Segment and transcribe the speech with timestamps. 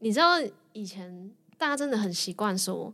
[0.00, 0.40] 你知道
[0.72, 2.92] 以前大家真的很习惯说，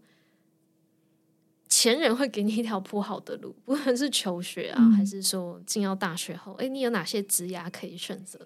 [1.69, 8.39] 前人会给你一条铺好的路， 不论是求学啊，嗯、还是说进到大学后，哎，你有哪些职涯可以选择？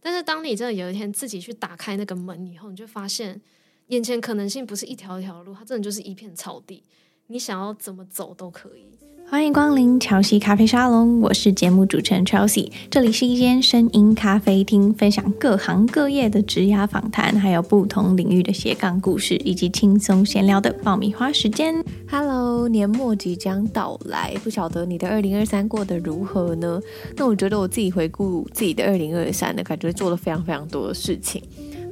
[0.00, 3.40] 但是当你真的有一天自己去打开那个门以后，你就发现
[3.88, 6.82] 眼前可能性不是一条一条路，它真的就是一片草地，
[7.26, 8.84] 你想要怎么走都可以。
[9.26, 12.70] 欢迎光临乔西咖啡沙龙，我是节目主持人 Chelsea。
[12.90, 21.82] 这里是一间声音咖啡厅，分享各行各业的职涯访谈，还有不同领域的斜杠故事，以及轻松闲聊的爆米花时间。
[22.10, 26.78] Hello，年末即将到来，不晓得你的二零二三过得如何呢？
[27.16, 31.42] 那我觉得我自己回顾自己的二零二三呢，感觉做了非常非常多的事情。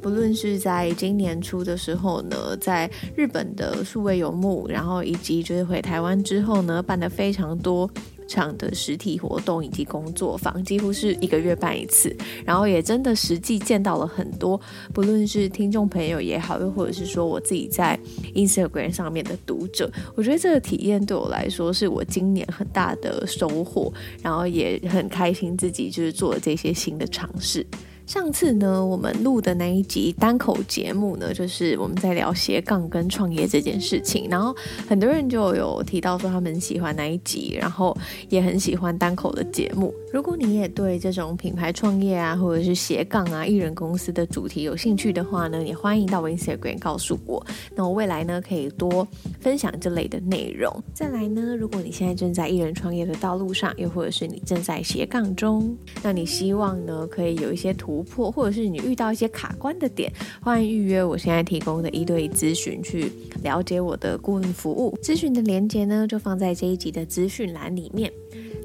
[0.02, 7.88] 不论是在今年初的时候呢，在日本的数位游牧，然后以及就是回台湾之后呢，办了非常多
[8.26, 14.60] 场的实体活动以及工作坊，几乎是一个月办一次，然后也真的实际见到了很多，
[14.92, 17.98] 不论是听众朋友也好，又或者是说我自己在
[18.34, 27.64] Instagram 上面的读者，我觉得这个体验对我来说是我今年很大的收获，然后也很开心自己就是做了这些新的尝试。
[28.12, 34.54] 上次呢，我们录的那一集单口节目呢，就是我们在聊斜杠跟创业这件事情，然后
[34.86, 37.96] 很多人就有提到说他们喜欢那一集，然后
[38.28, 39.94] 也很喜欢单口的节目。
[40.12, 47.42] 如果你也对这种品牌创业啊，或者是斜杠啊、艺人公司的主题有兴趣的话呢，也欢迎到我 Instagram 告诉我，
[47.74, 49.08] 那我未来呢可以多
[49.40, 50.70] 分享这类的内容。
[50.92, 58.01] 再来呢，如果你现在正在艺人创业的道路上，又或者是你正在斜杠中，那你希望呢可以有一些图。
[58.02, 63.10] 破，或者是你遇到一些卡关的点，欢迎预约我现在提供的一对一咨询，去
[63.42, 64.96] 了解我的顾问服务。
[65.02, 68.12] 咨询的链接呢，就放在这一集的资讯栏里面。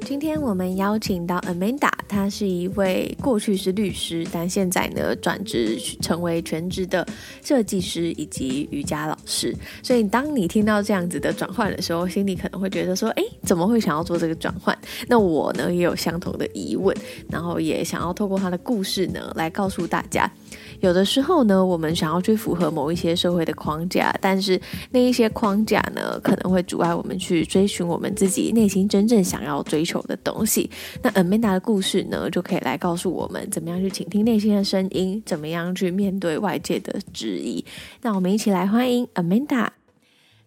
[0.07, 7.05] 今天我们邀请到 Amanda，她是一位过去是律师，但现在呢转职成为全职的
[7.43, 9.53] 设计师以及瑜伽老师。
[9.83, 14.75] 所以当你听到这样子的转换的时候，心里可能会觉得说：“诶，怎么会想要做这个转换？”
[15.09, 16.95] 那我呢也有相同的疑问，
[17.29, 20.31] 然后也想要透过她的故事呢来告诉大家。
[20.79, 24.59] 有的时候呢，我们想要去符合某一些社会的框架，但是
[24.91, 30.69] 那一些框架呢，可能会阻碍我们去追寻我们自己内心真正想要追求的东西。
[31.01, 37.63] 那 Amanda 的故事呢，就可以来告诉我们怎么样去倾听内心的声音，怎么样去面对外界的质疑。
[38.01, 39.69] 那我们一起来欢迎 Amanda。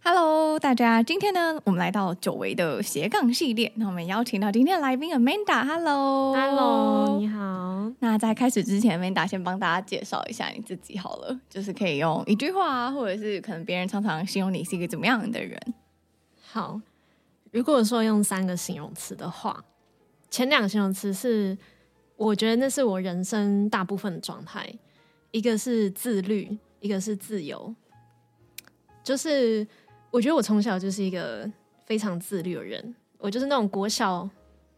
[0.03, 3.71] Hello，大家，今天呢，我们来到久违的斜杠系列。
[3.77, 5.63] 那我们邀请到今天的来宾 Amanda。
[5.63, 7.93] Hello，Hello，你好。
[7.99, 15.61] 那在开始之前，Amanda 先帮大家介绍一下你自己好了，就是可以用一句话啊，或者是可能别人常常形容你是一个怎么样的人。
[16.41, 16.81] 好，
[17.51, 19.63] 如果说用三个形容词的话，
[20.31, 21.57] 前两个形容词是，
[22.17, 24.67] 我觉得那是我人生大部分的状态，
[25.31, 27.75] 一个是自律，一个是自由，
[29.05, 29.67] 就是。
[30.11, 31.49] 我觉得我从小就是一个
[31.87, 32.95] 非常自律的人。
[33.19, 34.29] 我就是那种国小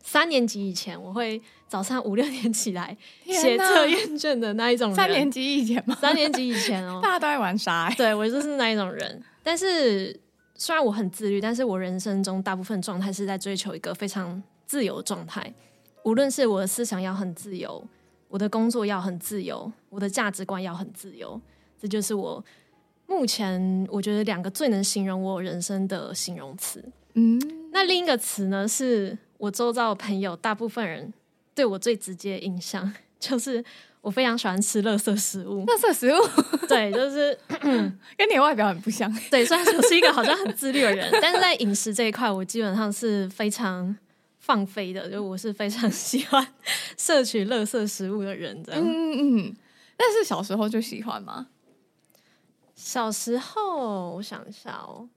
[0.03, 4.97] 三年级以前，我会早上五六点起来写测验卷的那一种人。
[4.97, 5.97] 三年级以前吗？
[6.00, 7.88] 三年级以前哦， 大家都在玩啥？
[7.97, 9.22] 对，我就是那一种人。
[9.44, 10.19] 但是
[10.56, 15.54] 虽然我很自律，但是我人生中大部分状态是在追求一个非常自由的状态。
[16.03, 17.87] 无论是我的思想要很自由，
[18.26, 21.41] 我的工作要很自由，我的价值观要很自由，
[21.81, 22.44] 这就是我。
[23.12, 27.39] 目前我觉得两个最能形容我人生的形容词，嗯，
[27.71, 31.12] 那另一个词呢，是我周遭的朋友，大部分人
[31.55, 33.62] 对我最直接的印象 就是
[34.00, 35.65] 我非常喜欢吃垃圾食物。
[35.67, 36.19] 垃圾食物，
[36.67, 37.39] 对，就是
[38.17, 39.12] 跟你的外表很不像。
[39.31, 43.94] 对，虽然说是一个好像很自律的人，但是在饮食这一块，我基本上是非常
[44.41, 46.44] 放飞的，就我是非常喜欢
[46.99, 48.81] 摄取垃圾食物的人，这样。
[48.83, 49.56] 嗯嗯，
[49.97, 51.47] 但是小时候就喜欢吗？
[52.84, 55.09] 小时候，我想一下哦。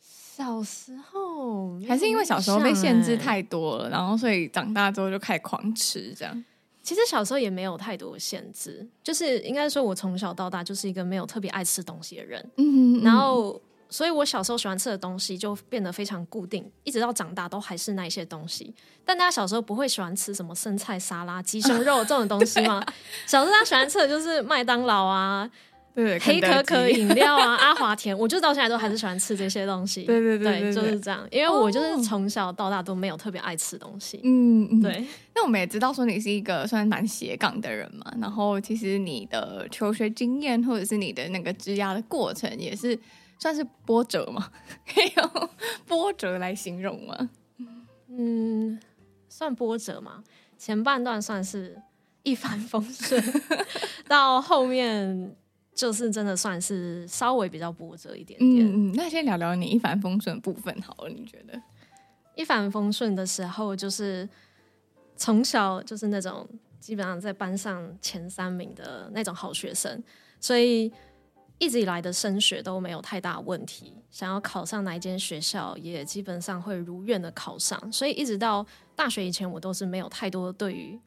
[0.00, 6.44] 小时候还是因为小时候被限制太多了，然后所以长大之后就开始狂吃这样。
[6.82, 12.50] 其实小时候也没有太多限制，就是应该说，我从小到大就是一个没有特别爱吃东西的人。
[12.56, 13.60] 嗯，然后。
[13.96, 18.74] 所以我小时候喜欢吃的东西就变得非常固定，一直到长大都还是那些东西。
[19.06, 22.84] 但大家小时候不会喜欢吃什么生菜沙拉、鸡胸肉这种东西吗？
[23.26, 25.50] 小时候他喜欢吃的就是麦当劳啊，
[25.94, 28.14] 对，黑可可饮料啊， 阿华田。
[28.18, 30.02] 我就到现在都还是喜欢吃这些东西。
[30.02, 31.26] 对对对，对，就是这样。
[31.30, 34.20] 因为我就是从小到大都没有特别爱吃东西。
[34.24, 35.06] 嗯嗯，对。
[35.34, 42.98] 那我们也知道说你是一个算蛮斜杠的人嘛，然后其实你的求学经验或者是你的那个职涯的过程也是。
[43.38, 44.50] 算是波折吗？
[44.86, 45.48] 可以用
[45.86, 47.30] 波折来形容吗？
[48.08, 48.78] 嗯，
[49.28, 50.22] 算波折吗？
[50.58, 51.80] 前半段算是
[52.22, 53.22] 一帆风顺，
[54.08, 55.36] 到后面
[55.74, 58.66] 就是真的算是稍微比较波折一点点。
[58.66, 61.60] 嗯嗯，那先聊聊你一帆风顺的部分好了，你觉得？
[62.34, 64.28] 一帆风顺的时候，就是
[65.16, 66.48] 从小就是那种
[66.80, 70.02] 基本上在班上前三名的那种好学生，
[70.40, 70.90] 所以
[71.58, 73.94] 一直以来的升学都没有太大问题。
[74.10, 77.80] 想要考上哪一间学校，也基本上会如愿的考上。
[77.92, 78.64] 所以一直到
[78.94, 80.98] 大学以前，我都是没有太多对于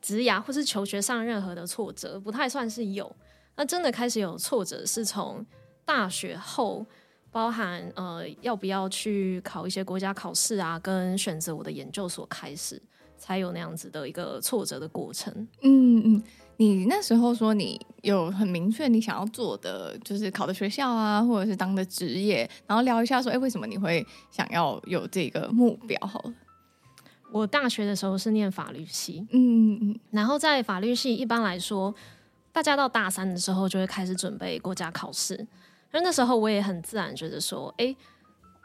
[0.00, 3.14] 职涯或是求学上任何的挫折，不太算是有。
[3.56, 5.44] 那真的开始有挫折，是从
[5.84, 6.86] 大学后。
[7.30, 12.80] 包含呃要不要去考一些国家考试啊，跟选择我的研究所开始，
[13.18, 15.30] 才有那样子的一个挫折的过程。
[15.60, 16.22] 嗯嗯，
[16.58, 25.98] 你那时候说你有很明确你想要做的，就是考的学校啊，或者是当的职业，然后聊一下说，哎，为什么你会想要有这个目标？
[26.06, 26.34] 好了，
[27.32, 31.94] 我大学的时候是念法律系，嗯嗯嗯，然后在法律系一般来说，
[32.52, 35.46] 大家到大三的时候就会开始准备国家考试。
[35.92, 37.94] 那那时候我也很自然觉得说，哎，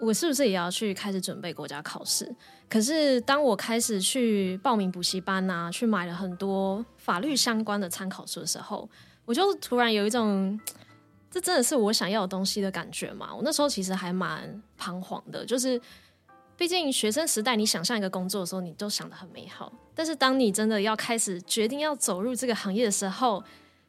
[0.04, 2.30] 我是不是也要去开始准备国家考试？
[2.70, 8.90] 可是当我开始去报名补习班啊，去买了很多法律相关的参考书的时候，
[9.24, 10.60] 我就突然有一种，
[11.32, 13.34] 这真的是我想要的东西的感觉嘛。
[13.34, 15.80] 我那时候其实还蛮彷徨的，就是
[16.58, 19.72] 毕竟学生时代，你想象一个工作的时候，你都想得很美好。
[19.96, 23.42] 但是当你真的要开始决定要走入这个行业的时候，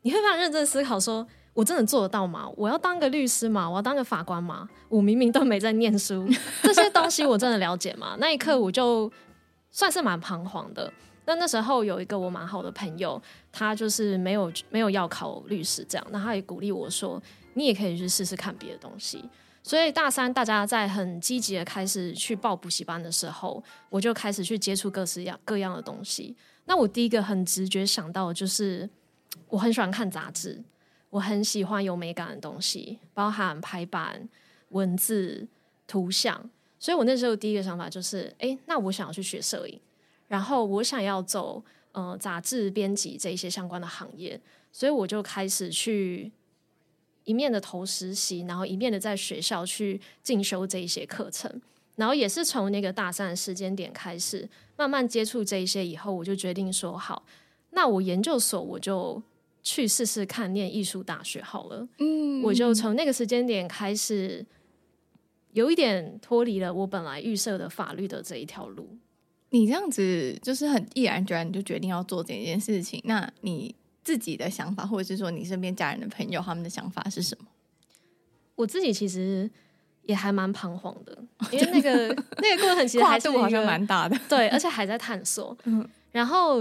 [0.03, 1.27] 你会非常认真思考说。
[1.55, 2.51] 我真的做得到吗？
[2.57, 3.71] 我要当个律师吗？
[3.71, 4.69] 我要当个法官吗？
[4.89, 6.29] 我明明都没在念书，
[6.63, 8.17] 这些东西我真的了解吗？
[8.19, 9.11] 那一刻我就
[9.71, 10.93] 算是蛮彷徨的。
[11.27, 17.23] 那那时候有一个我蛮好的朋友，他就是没有没有要考律师这样，那他也鼓励我说，
[17.55, 19.25] 你也可以去试试看别的东西。
[19.63, 26.37] 所以大三大家在很积极的开始去报补习班的时候，我就开始去接触各式样各样的东西。
[26.67, 28.91] 那我第一个很直觉想到的就是，
[29.49, 30.63] 我很喜欢看杂志。
[31.15, 34.29] 我很喜欢有美感的东西，包含排版、
[34.71, 35.47] 文字、
[35.87, 39.81] 图像，所以我那时候第一个想法就是，哎，那我想要去学摄影，
[40.27, 41.63] 然后我想要走
[41.93, 44.41] 呃杂志编辑这一些相关的行业，
[44.73, 46.33] 所以我就开始去
[47.23, 51.63] 一面的投实习，然后一面的在学校去进修这一些课程，
[51.95, 57.25] 然后也是从那个大三的时间点开始，慢慢接触这一些以后，我就决定说，好，
[57.71, 59.23] 那我研究所我就。
[59.65, 64.45] 去试试看念艺术大学好了，嗯，我就从那个时间点开始，
[65.55, 68.99] 有一点脱离了我本来预设的法律的这一条路。
[69.49, 73.01] 你这样子就是很毅然决然，你就决定要做这件事情。
[73.05, 77.47] 那你自己的想法，或者是说你身边家人的朋友他们的想法是什么？
[78.57, 79.51] 我自己其实
[80.03, 81.17] 也还蛮彷徨的，
[81.51, 85.57] 因为那个那个过程其实还是好像蛮大的，对，而且还在探索。
[85.65, 86.59] 嗯，然后。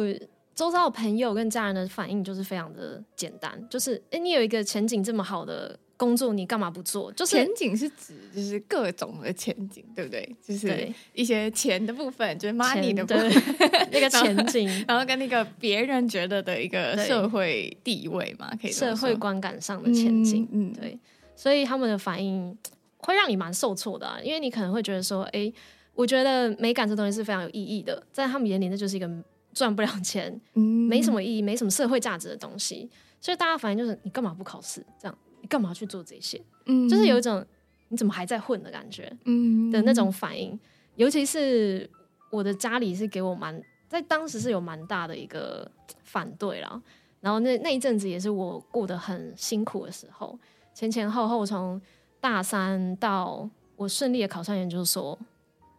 [0.55, 7.11] 周遭的朋友跟家人的反应就是非常的简单，就是哎，你有一个前景这么好的工作，你干嘛不做？
[7.13, 10.35] 就是前景是指就是各种的前景，对不对？
[10.45, 13.31] 就是一些钱的部分，就是 money 的部分，
[13.91, 20.99] 那个前景， 然后跟那个别人觉得的一个社会地位嘛，可以社会观感上的前景，嗯，嗯，对。
[21.35, 22.55] 所以他们的反应
[22.97, 25.51] 会让你蛮受挫的啊，因为你可能会觉得说，哎，
[25.95, 29.09] 我觉得美感这东西是非常有意义的，在他们眼里那就是一个。
[29.53, 32.89] 赚不了钱，没什么意义，没什么社会价值的东西，
[33.21, 34.83] 所以大家反应就是你干嘛不考试？
[34.99, 36.41] 这样你干嘛去做这些？
[36.65, 37.45] 嗯，就是有一种
[37.89, 40.59] 你怎么还在混的感觉，嗯的那种反应。
[40.95, 41.89] 尤其是
[42.31, 45.69] 我的家里是给我蛮在当时是有蛮大的一个
[46.03, 46.81] 反对啦。
[47.19, 50.37] 然后那那一阵子也是我过得很辛苦的时候，
[50.73, 51.81] 前前后后从
[52.19, 55.17] 大三到我顺利的考上研究所，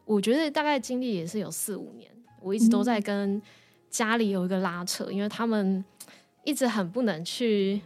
[0.05, 2.11] 我觉得大概经历也是有四五年，
[2.41, 3.41] 我一直都在跟。
[3.95, 5.85] 家里有一个拉扯，因为他们
[6.43, 7.81] 一直很不能去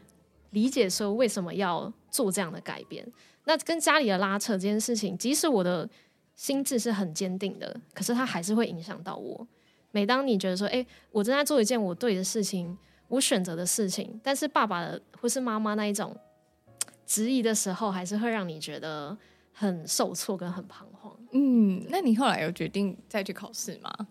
[0.52, 3.06] 理解说为什么要做这样的改变。
[3.44, 5.86] 那跟家里的拉扯这件事情，即使我的
[6.34, 9.46] 心智是很坚定的，可是它还是会影响到我。
[9.90, 16.16] 每当你觉得说，哎，我正在做一件我对的事情，我选择的事情，但是爸爸或是妈妈那一种
[17.04, 19.14] 质疑的时候，还是会让你觉得
[19.52, 21.14] 很受挫跟很彷徨。
[21.32, 24.08] 嗯，那你后来有决定再去考试吗？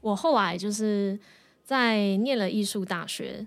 [0.00, 1.18] 我后来就是
[1.64, 3.46] 在念了艺术大学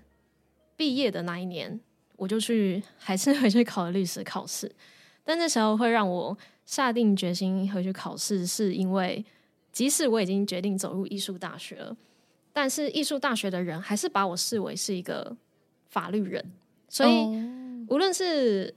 [0.76, 1.80] 毕业的那一年，
[2.16, 4.70] 我就去还是回去考了律师考试。
[5.24, 9.24] 但那时候会让我下定决心回去考试，是因为
[9.70, 11.96] 即使我已经决定走入艺术大学了，
[12.52, 15.36] 但是艺术大学的人还是把我视为是一个
[15.88, 16.44] 法律人，
[16.88, 17.12] 所以
[17.88, 18.74] 无论是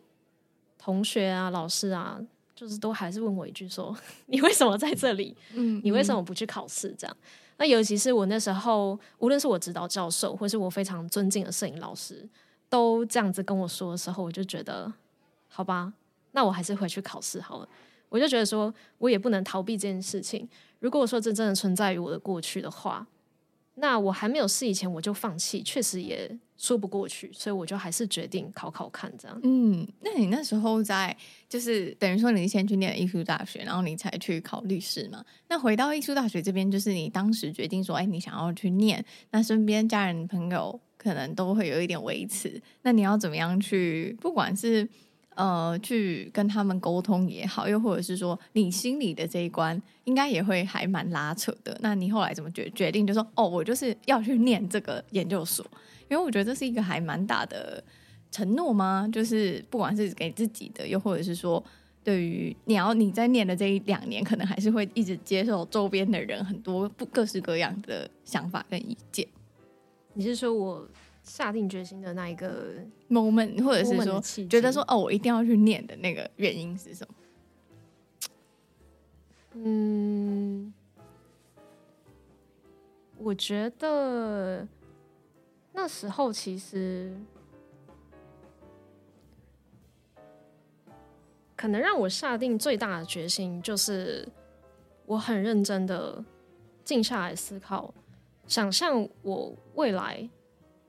[0.78, 2.20] 同学啊、老师啊，
[2.56, 3.96] 就是都还是问我一句说
[4.28, 5.36] ：“你为什么在这里？
[5.54, 7.18] 嗯，你为什么不去考试？”这样。
[7.58, 12.28] 那尤其是我那时候，无论是我指导教授，或是我非常尊敬的摄影老师，
[12.70, 14.92] 都这样子跟我说的时候，我就觉得，
[15.48, 15.94] 好吧，
[16.34, 17.70] 那我还是回去考试好了。
[18.10, 20.48] 我就觉得说，我也不能逃避这件事情。
[20.80, 23.08] 如果我说真正的存在于我的过去的话，
[23.76, 29.40] 那我还没有试以前我就放弃，确实也说不过去，所以我就还是决定考考看这样。
[29.44, 31.16] 嗯，那你那时候在
[31.50, 35.24] 就是等于说你先去念艺术大学，然后你才去考律师嘛？
[35.48, 44.88] 那回到艺术大学这边，就是你当时决定说，哎，你想要去念，那身边家人朋友可能都会有一点维持，那你要怎么样去，不管是。
[45.38, 51.78] 呃，去跟他们沟通也好，又或者是说你心里的这一关，应该也会还蛮拉扯的。
[51.82, 55.66] 那你后来怎么决决定，就说哦，我就是要去念这个研究所？
[56.10, 57.84] 因为我觉得这是一个还蛮大的
[58.32, 59.10] 承诺吗？
[59.12, 61.64] 就是不管是给自己的，又或者是说
[62.04, 69.28] 对于你要你在念的这一两年，可能还是会一直接受周边的人很多不各式各样的想法跟意见。
[70.14, 70.88] 你是说我？
[71.28, 72.76] 下定决心的那一个
[73.10, 77.16] moment，或者是说觉得说哦，我一定要去念的那个原因是什么？
[79.54, 80.72] 嗯，
[83.18, 84.68] 我觉得
[85.76, 87.14] 那时候其实
[91.56, 94.28] 可能让我下定最大的决心，就是
[95.06, 96.24] 我很认真的
[96.84, 97.94] 静下来思考，
[98.48, 100.28] 想象我未来。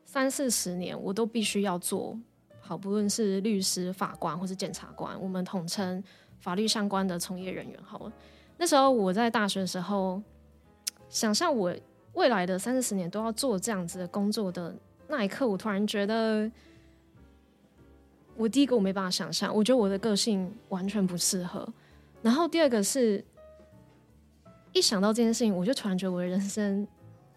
[0.04, 2.18] 三四十年，我都必须要做
[2.60, 6.02] 好，不论是律师、法官或是检察官，我们统称
[6.38, 7.78] 法律相关的从业人员。
[7.82, 8.12] 好了，
[8.56, 10.22] 那时候我在大学的时候，
[11.10, 11.74] 想象我
[12.16, 14.74] 未来的三四十年都要做这样子的工作的
[15.08, 16.50] 那一刻，我突然觉得，
[18.36, 21.68] 我第一个我没办法想象，我觉得我的个性完全不适合。
[22.22, 23.22] 然后第二个是，
[24.72, 26.88] 一想到这件事情，我就突然觉得我的人生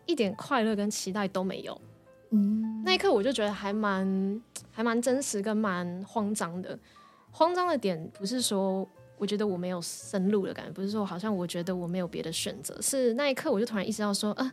[0.05, 1.79] 一点快乐跟期待都没有。
[2.31, 6.79] 嗯，那一刻我就觉得还蛮还蛮真实跟蛮慌张的。
[7.31, 8.87] 慌张的点不是说
[9.19, 14.51] 我觉得我没有生路的感觉，不是说好像我觉得我没有别的选择，是那一刻我就突然意识到说，啊，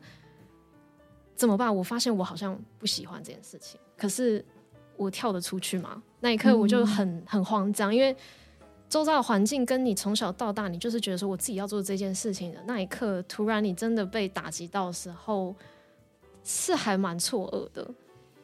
[1.34, 1.74] 怎么办？
[1.74, 4.44] 我发现我好像不喜欢这件事情，可是
[4.98, 6.02] 我跳得出去吗？
[6.20, 8.14] 那一刻我就很很慌张，因为
[8.90, 15.54] 周遭的环境跟你从小到大，你就是觉得说我自己要做这件事情的那一刻，突然你真的被打击到的时候。
[16.48, 17.84] 是还蛮错愕的，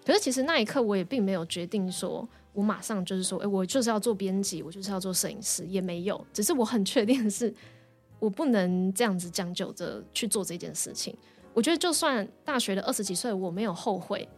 [0.04, 6.24] 可是其实那一刻我也并没有决定说，我马上就是说，哎，我就是要做编辑，我就是要做摄影师，也没有。
[6.32, 7.52] 只是我很确定的是，
[8.18, 11.16] 我不能这样子将就着去做这件事情。
[11.54, 14.28] 我觉得就算大学的二十几岁我没有后悔，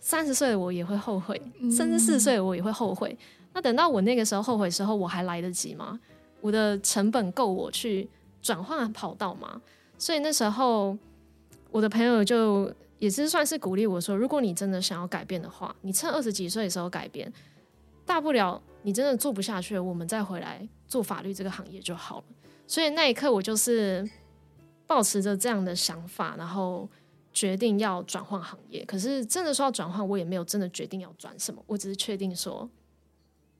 [0.00, 1.40] 三十岁我也会后悔，
[1.70, 3.16] 甚至四十岁我也会后悔。
[3.52, 5.98] 那等到我那个时候后悔的时候，我还来得及吗？
[6.40, 8.08] 我的成本够我去
[8.40, 9.60] 转换跑道吗？
[9.96, 10.96] 所以那时候。
[11.70, 17.32] 我的朋友就也是算是鼓励我说，如果你真的想要改变的话，你趁二十几岁的时候改变，
[18.04, 22.24] 大不了你真的做不下去，我们再回来做法律这个行业就好了。
[22.66, 24.08] 所以那一刻我就是
[24.86, 26.88] 抱持着这样的想法，然后
[27.32, 28.84] 决定要转换行业。
[28.84, 32.68] 可是真的说要转换，我也没有真的决定要转什么，我只是确定说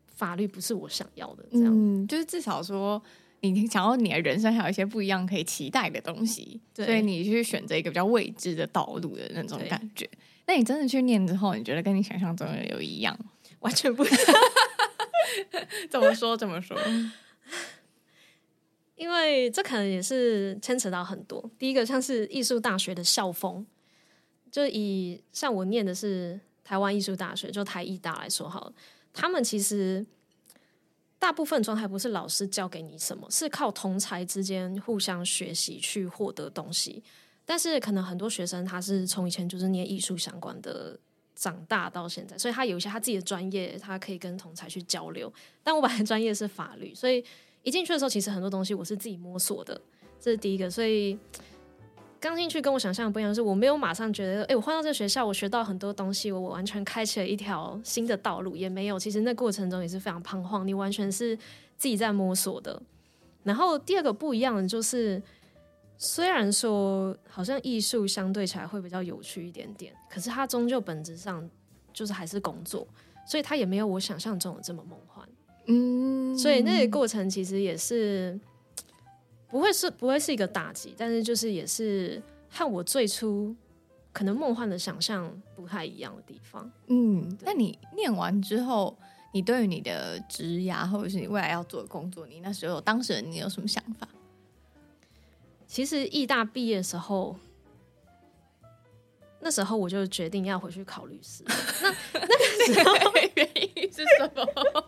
[0.06, 3.00] 法律不是我想要的，这样，嗯，就是至少说。
[3.40, 10.08] 你想要你的人生还有一些不一样可以期待的东西，所以你去选择一个比较未知的道路的那种感觉。
[10.46, 13.16] 那你真的去念之后，你觉得跟你想象中的有一样？
[13.60, 14.18] 完全不一样。
[15.88, 16.36] 怎么说？
[16.36, 16.76] 怎么说？
[18.96, 21.50] 因为这可能也是牵扯到很多。
[21.58, 23.64] 第一个，像是艺术大学的校风，
[24.50, 28.72] 就以像我念的是台湾艺术大学，就台艺大来说好了，
[29.12, 30.04] 他们其实。
[31.18, 37.02] 大部分状态不是老师教给你什么，是靠同才之间互相学习去获得东西。
[37.44, 40.98] 但是可能很多学生他是从以前就是念艺术相关的
[41.34, 45.32] 长大到现在，所以他有一些他自己的专业，他可以跟同才去交流。
[45.62, 47.24] 但我本来专业是法律，所以
[47.62, 49.80] 一进去的时候，其实很多东西我是自己摸索的，
[50.20, 50.70] 这是第一个。
[50.70, 51.18] 所以。
[52.20, 58.98] 刚进去跟我想象的不一样，是我没有马上觉得，哎，我换到这个学校，我学到很多东西，我完全开启了一条新的道路，也没有。
[58.98, 61.36] 其实那过程中也是非常彷徨，你完全是
[61.76, 62.82] 自己在摸索的。
[63.44, 65.22] 然后第二个不一样的就是，
[65.96, 71.48] 虽然说好像艺术相对起来会比较有趣一点点，可是它终究本质上
[71.92, 72.86] 就是还是工作，
[73.26, 75.28] 所以它也没有我想象中的这么梦幻。
[75.66, 78.38] 嗯，所以那个过程其实也是。
[79.50, 83.54] 不会是不会是一个打击，但是就是也是和我最初
[84.12, 86.70] 可能梦幻的想象不太一样的地方。
[86.88, 88.96] 嗯，那你念完之后，
[89.32, 94.06] 你对于你的职涯或者是你未来要做的工作，你那时候当时你有什么想法？
[95.66, 97.36] 其实艺大毕业的时候，
[99.40, 101.44] 那时候我就决定要回去考律师。
[102.12, 104.44] 那那个时候原因是什么？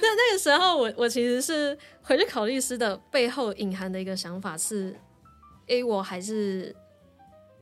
[0.00, 4.96] 那那个时候我我其实是回去考律师的背后隐含的一个想法是，
[5.66, 6.74] 诶，我还是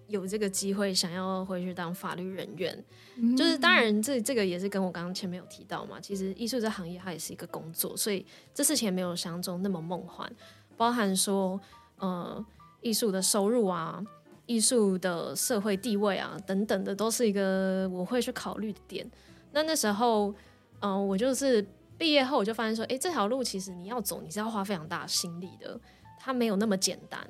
[0.09, 2.85] 有这个机会想要回去当法律人员。
[3.17, 10.31] 嗯、就是当然这这个也是跟我刚刚前面有提到嘛，其实艺术这行业它也是一个工作，所以这事情也没有想象中那么梦幻，
[10.77, 11.59] 包含说
[11.97, 12.45] 呃
[12.83, 14.05] 艺术的收入啊。
[14.51, 19.09] 艺术的社会地位啊，等等的，都是一个我会去考虑的点。
[19.53, 20.35] 那那时候，
[20.81, 21.65] 嗯、我就是
[21.97, 25.79] 毕业后，我就发现说，诶，这条路其实你要走，你是要花非常大的心力的，
[26.19, 27.25] 它没有那么简单。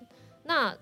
[0.44, 0.74] 那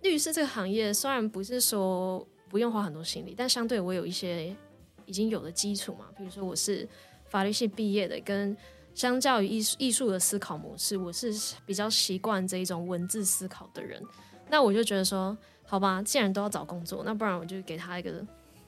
[0.00, 4.56] 律师这个行业虽然不是说不用花很多心力，但相对我有一些
[5.04, 6.88] 已经有的基础嘛，比如说我是
[7.26, 8.56] 法律系毕业的，跟
[8.94, 11.30] 相较于艺术艺术的思考模式，我是
[11.66, 14.02] 比较习惯这一种文字思考的人。
[14.48, 15.36] 那我就觉得说。
[15.70, 18.10] 好吧，既然都要找工作，那不然我就给他一个，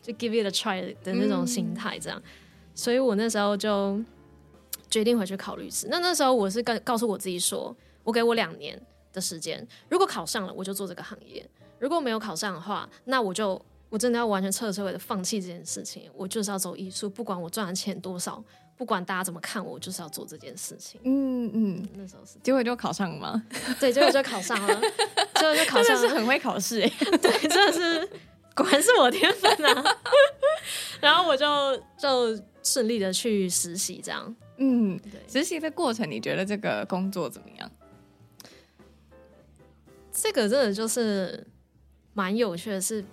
[0.03, 2.21] 就 give it a try 的那种心态，这样。
[2.23, 2.31] 嗯、
[2.75, 3.99] 所以我那时候就
[4.91, 5.89] 决定回去考律师。
[5.91, 8.79] 那那时候我是告告诉我自己说，我给我两年
[9.15, 11.43] 的时间，如果考上了，我就做这个行业；
[11.79, 16.11] 如果没有考上的话，那我就我真的要完全彻头彻尾的放弃这件事情。
[16.15, 18.45] 我就是要走艺术，不管我赚的钱多少。
[18.81, 20.99] 不管大家怎么看我，就是要做这件事情。
[21.05, 23.45] 嗯嗯，那时候是结果就考上了吗？
[23.79, 24.81] 对，结果就考上了，
[25.37, 26.89] 结果就考上了，是很会考试哎。
[27.21, 28.09] 对，真的是
[28.55, 29.85] 果然是我天分啊！
[30.99, 34.35] 然后我就就顺利的去实习，这样。
[34.57, 35.21] 嗯，对。
[35.31, 37.71] 实习的过程，你觉得这个工作怎么样？
[40.11, 41.47] 这个真的就是
[42.15, 43.05] 蛮有趣的是，是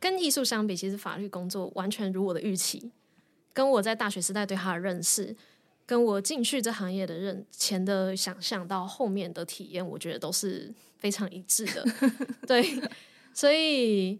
[0.00, 2.90] 跟艺术相比，其实法律工作完全如我的预期。
[3.52, 5.34] 跟我在大学时代对他的认识，
[5.86, 11.84] 跟我进去这行业的认前的想象到后面的体验，我觉得都是非常一致的。
[12.46, 12.64] 对，
[13.34, 14.18] 所以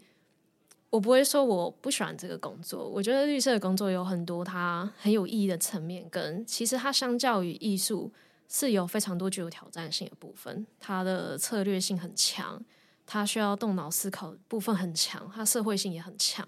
[0.91, 2.89] 我不会说我不喜欢这个工作。
[2.89, 8.13] 我觉得绿色的工作有很多它很有意义的层面，跟其实它相较于艺术
[8.49, 10.67] 是有非常多具有挑战性的部分。
[10.81, 12.61] 它的策略性很强，
[13.07, 16.45] 它需要动脑思考的部分很强，它社会性也很强。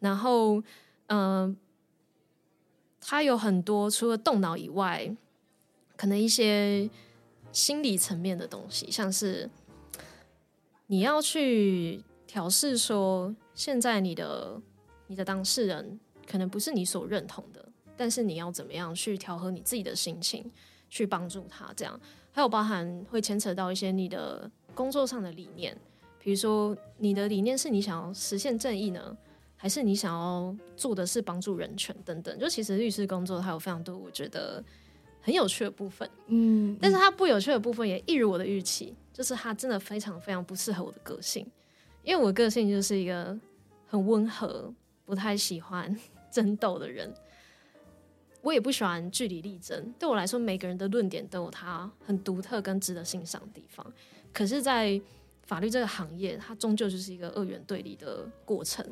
[0.00, 0.60] 然后，
[1.06, 1.56] 嗯、
[3.00, 5.14] 它有很多除了动脑以外，
[5.96, 6.88] 可能一些
[7.52, 9.48] 心理层面的东西，像是
[10.86, 14.60] 你要去调试说，现在你的
[15.06, 20.50] 你的当事人可能不是你所认同的，但是你要怎么样去调和你自己的心情，
[20.88, 21.98] 去帮助他这样，
[22.30, 25.76] 还有包含会牵扯到一些你的工作上的理念，
[26.22, 29.16] 比如说你的理念是你想要实现正义呢？
[29.62, 34.64] 还是你想要做的是帮助人权等等，就其实律师工作它有非常多我觉得
[35.20, 41.46] 很有趣的部分，嗯，但是它不有趣的部分也一如我的预期，就是它真的非常非常不适合我的个性，
[42.02, 43.38] 因为我个性就是一个
[43.86, 44.72] 很温和、
[45.04, 45.94] 不太喜欢
[46.32, 47.12] 争斗的人，
[48.40, 49.92] 我也不喜欢据理力争。
[49.98, 53.86] 对我来说，每个人的论点都有它很独特跟值得欣赏的地方，
[54.32, 54.98] 可是，在
[55.42, 58.82] 法律这个行业，它终究就是一个二元对立的过程。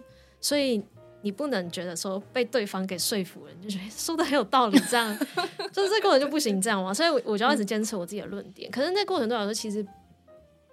[0.41, 0.83] 所以
[1.21, 5.19] 你不能觉得说被对方给说服了，你就觉得说的很有道理，这样
[5.73, 6.95] 就是这个过程就不行，这样嘛。
[6.95, 8.71] 所以我就要一直坚持我自己的论点。
[8.71, 9.85] 可是那过程对我来说，其实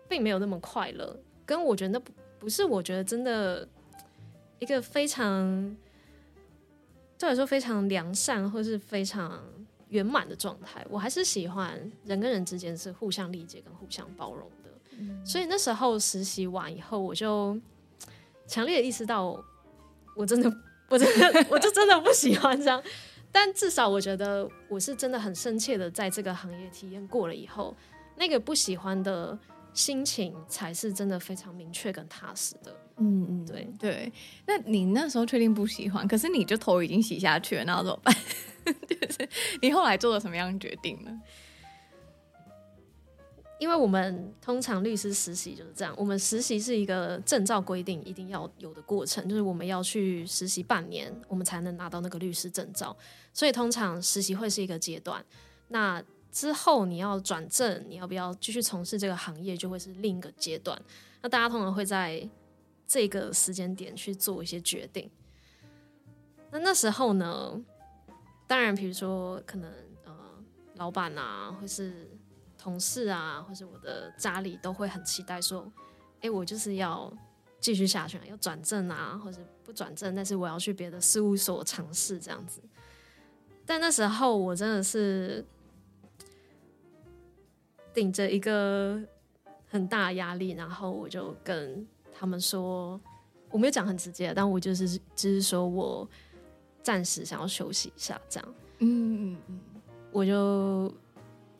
[0.07, 1.17] 并没有那么快乐。
[1.47, 3.67] 跟我觉得那不不是我觉得真的
[4.59, 5.75] 一个非常
[7.17, 9.43] 对我来说非常良善或是非常
[9.89, 10.85] 圆满的状态。
[10.91, 11.73] 我还是喜欢
[12.05, 15.25] 人跟人之间是互相理解跟互相包容的。
[15.25, 17.59] 所以那时候实习完以后，我就
[18.45, 19.43] 强烈的意识到。
[20.15, 20.51] 我真的，
[20.89, 22.81] 我真的，我就真的不喜欢这样。
[23.31, 27.75] 但至少我觉得，我是真的很深切的在这个行业体验过了以后，
[28.15, 29.37] 那个不喜欢的
[29.73, 32.73] 心情才是真的非常明确跟踏实的。
[32.97, 34.11] 嗯嗯，对对。
[34.47, 38.15] 那你那时候确定不喜欢，可是你就头已经洗下去了，那怎么办？
[38.87, 39.27] 就是
[39.61, 41.11] 你后来做了什么样的决定呢？
[43.57, 52.95] 因为我们通常律师实习就是这样，我们实习是一个证照规定一定要有的过程，就是我们要去实习半年，我们才能拿到那个律师证照。
[53.33, 55.23] 所以通常实习会是一个阶段，
[55.69, 60.77] 那之后你要转正，你要不要继续从事这个行业，就会是另一个阶段。
[61.21, 62.29] 那大家通常会在
[62.85, 65.09] 这个时间点去做一些决定。
[66.51, 67.57] 那那时候呢，
[68.47, 69.71] 当然，比如说可能
[70.03, 70.13] 呃，
[70.75, 72.09] 老板啊，或是。
[72.65, 75.71] 同事啊，或是我的家里都会很期待说
[76.21, 77.15] ：“哎，我就是要
[77.59, 82.59] 继续下去，要转正啊，或者不转正，但是我要去别的事务所尝试这样子。”
[83.67, 85.45] 但那时候我真的是
[87.93, 88.99] 顶着一个
[89.67, 92.99] 很大压力，然后我就跟他们说
[93.51, 96.09] ：“我没有讲很直接，但我就是只、就是说我
[96.81, 98.55] 暂时想要休息一下，这样。
[98.79, 99.59] 嗯嗯嗯，
[100.11, 100.91] 我就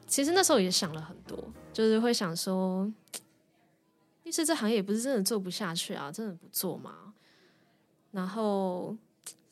[0.07, 1.37] 其实那时候也想了很多，
[1.73, 2.91] 就是会想说，
[4.23, 7.13] 律师这行业也不是真的做不下去啊，真的不做吗？
[8.11, 8.95] 然后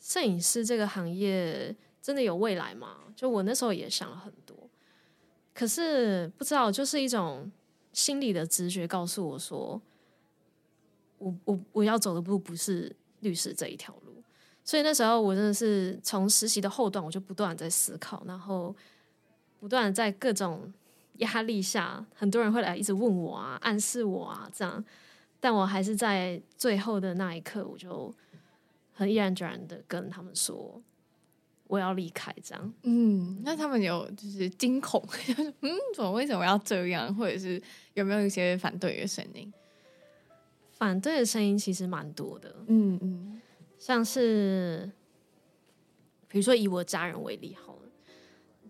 [0.00, 2.96] 摄影师这个行业真的有未来吗？
[3.14, 4.56] 就我那时候也想了很多，
[5.52, 7.50] 可是不知道，就是一种
[7.92, 9.80] 心理的直觉告诉我说，
[11.18, 14.22] 我我我要走的路不是律师这一条路。
[14.64, 18.74] 所以那时候我真的是从实习的后段，我就不断在思考，然后
[19.64, 20.70] 不断在各种
[21.20, 24.84] 压力下，很多人会来一直问我啊，暗示我啊，这样，
[25.40, 28.14] 但我还是在最后的那一刻，我就
[28.92, 30.82] 很毅然决然的跟他们说
[31.66, 32.74] 我要离开，这样。
[32.82, 35.02] 嗯，那他们有就是惊恐，
[35.62, 37.58] 嗯，怎么为什么要这样，或者是
[37.94, 39.50] 有没有一些反对的声音？
[40.72, 43.40] 反对的声音其实蛮多的，嗯嗯。
[43.78, 44.90] 像是，
[46.28, 47.73] 比如说以我家人为例好了，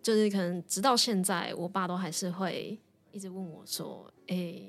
[0.04, 2.78] 就是可能直到现在，我爸都还是会
[3.10, 4.62] 一直问我说：“哎、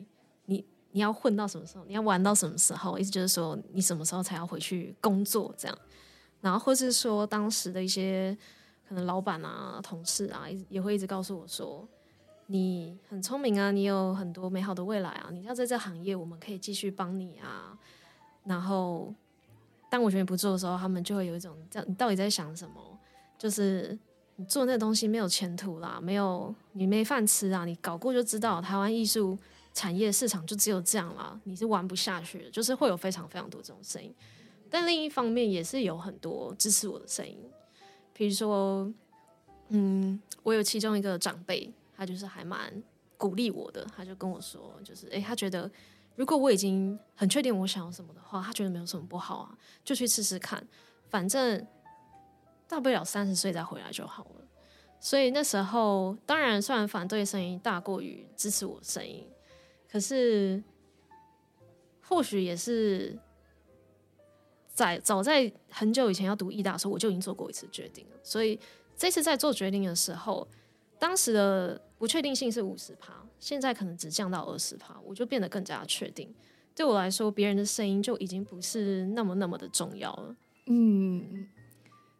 [0.46, 1.84] 你你要混到什么时候？
[1.84, 5.54] 你要玩到什么时候？”意思就是说，你什么时候才要回去工作？
[5.58, 5.78] 这样，
[6.40, 8.36] 然后或是说，当时的一些
[8.88, 11.86] 可能老板啊、同事啊，也会一直告诉我说
[12.48, 17.78] ：“你很聪明啊，你有很多美好的未来啊，你要在这行业，我们可以继续帮你啊。”
[18.46, 19.14] 然后。
[19.88, 22.76] 当我决定不做的时候，他们就会有一种这样，你到底在想什么？
[23.38, 23.98] 就是
[24.38, 27.66] 你做那东西没有前途啦，没有你没饭吃啊！
[27.66, 29.38] 你搞过就知道，台湾艺术
[29.74, 32.50] 产业市场就只有这样啦，你是玩不下去的。
[32.50, 34.14] 就是会有非常非常多这种声音，
[34.70, 37.38] 但另一方面也是有很多支持我的声音。
[38.14, 38.92] 比如说，
[39.70, 42.72] 嗯，我有其中一个长辈，他就是还蛮
[43.18, 45.70] 鼓励我的，他就跟我说，就是诶，他觉得。
[46.18, 50.66] 如果我已经很确定我想要什么的话，他觉得没有什么不好啊，就去试试看，
[51.10, 51.68] 反正
[52.68, 54.46] 大不了三十岁再回来就好了。
[55.00, 59.28] 所以那时候，当然虽然反对声音大过于支持我声音，
[59.90, 60.64] 可是
[62.02, 63.18] 或许也是
[64.74, 68.18] 在早在很久以前要读艺大的时候，我就已经做过一次决定了。
[68.24, 68.60] 所以
[68.98, 70.48] 这次在做决定的时候，
[70.98, 73.14] 当时的不确定性是五十趴。
[73.38, 76.34] 现在可能只降到二十趴，我就变得更加确定。
[76.74, 80.36] 对我来说，别人的声音就已经不是那么那么的重要了。
[80.66, 81.48] 嗯，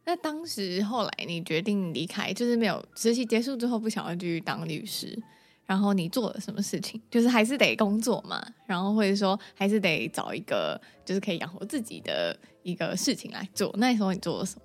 [0.06, 5.18] 那当时后来你决定离开，就是没有实习结束之后不想要继续当律师，
[5.66, 7.02] 然后你做了什么事情？
[7.10, 13.74] 就是还是得工作嘛，然后或者说还是得找一个就是可以养活自己的一个事情来做。
[13.78, 14.62] 那时候你做了什么？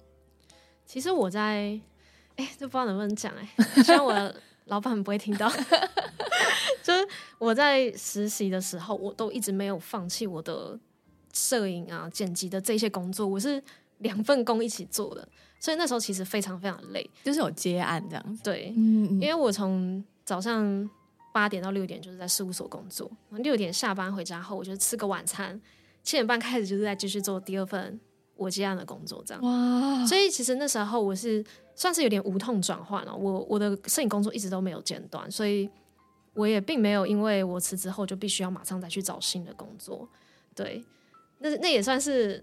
[0.85, 1.81] 其实我在，
[2.37, 4.35] 哎，这不知道能不能讲哎，希望我的
[4.67, 5.51] 老板不会听到。
[6.83, 7.07] 就是
[7.39, 10.79] 我在实习的时候，我都一直没有放弃我的
[11.33, 13.63] 摄影啊、剪辑的这些工作，我是
[14.01, 15.27] 两份工一起做的，
[15.59, 18.43] 所以那时候其实非常非常累，就是有接案这样子。
[18.43, 20.89] 对，嗯嗯，因为我从早上
[21.33, 25.59] 八点到六点就是在事务所工作，六点下班回家后，我就吃个晚餐，
[26.03, 27.99] 七点半开始就是在继续做第二份
[28.37, 29.43] 我接案的工作，这样。
[29.43, 30.07] 哇！
[30.07, 35.71] 所以其实那时候我是算是有点无痛转换了，我我的摄影工作一直都没有间断，所以。
[36.33, 40.09] 我也并没有因为我辞职后就必须要马上再去找新的工作，
[40.55, 40.83] 对，
[41.41, 42.43] 那那也算是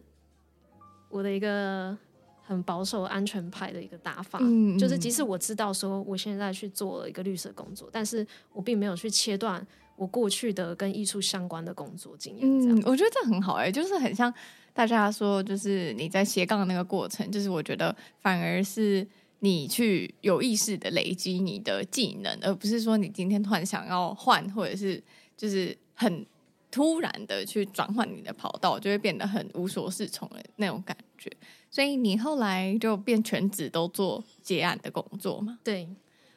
[1.17, 1.97] 我的一个
[2.43, 12.45] 很保守、安全派的一个打法，嗯嗯，就是即使我知道说我现在去做了一个绿色工作，但是我并没有去切断我过去的跟艺术相关的工作经验。
[12.45, 14.33] 嗯，我觉得这很好哎、欸，就是很像
[14.73, 19.07] 大家说，就是你在斜杠的那个过程，就是我觉得反而是。
[19.39, 24.99] 你去有意识的累积你的技能，而不是说你今天突然想要换，或者是
[25.37, 26.25] 就是很
[26.71, 31.31] 突然的去转换你的跑道，就会变得很无所适从的那种感觉。
[31.69, 35.59] 所以你后来就变全职都做结案的工作嘛？
[35.63, 35.87] 对，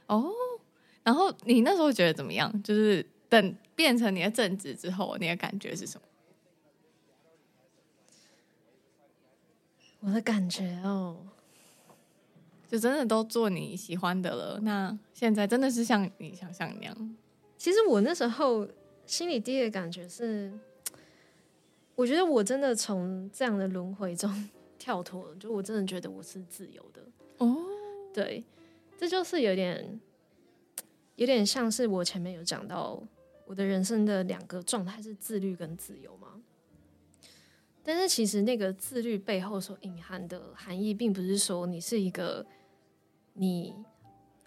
[0.07, 0.31] 哦。
[1.03, 2.63] 然后你那时候觉得怎么样？
[2.63, 6.07] 就是等变成你的正职之后，你的感觉是什么？
[10.01, 11.17] 我的感觉哦。
[12.69, 17.17] 就真的都做你喜欢的了，那现在真的是像你想象那样。
[17.59, 18.69] 其实我那时候
[19.07, 20.53] 心里第一个感觉是，
[21.97, 24.49] 我觉得我真的从这样的轮回中
[24.81, 27.07] 跳脱了，就我真的觉得我是自由的。
[27.39, 27.57] 哦，
[28.13, 28.43] 对，
[28.99, 30.01] 这就是有点，
[31.15, 33.01] 有点像是我前面有讲到，
[33.47, 36.41] 我的人生的两个状态是自律跟自由嘛。
[37.85, 42.45] 但是其实那个自律背后所隐含的含义，并不是说你是一个。
[43.35, 43.73] 你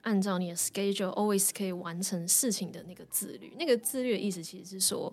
[0.02, 5.12] 按照你的 schedule always 可以完成事情的那个自律，那个自律的意思其实是说，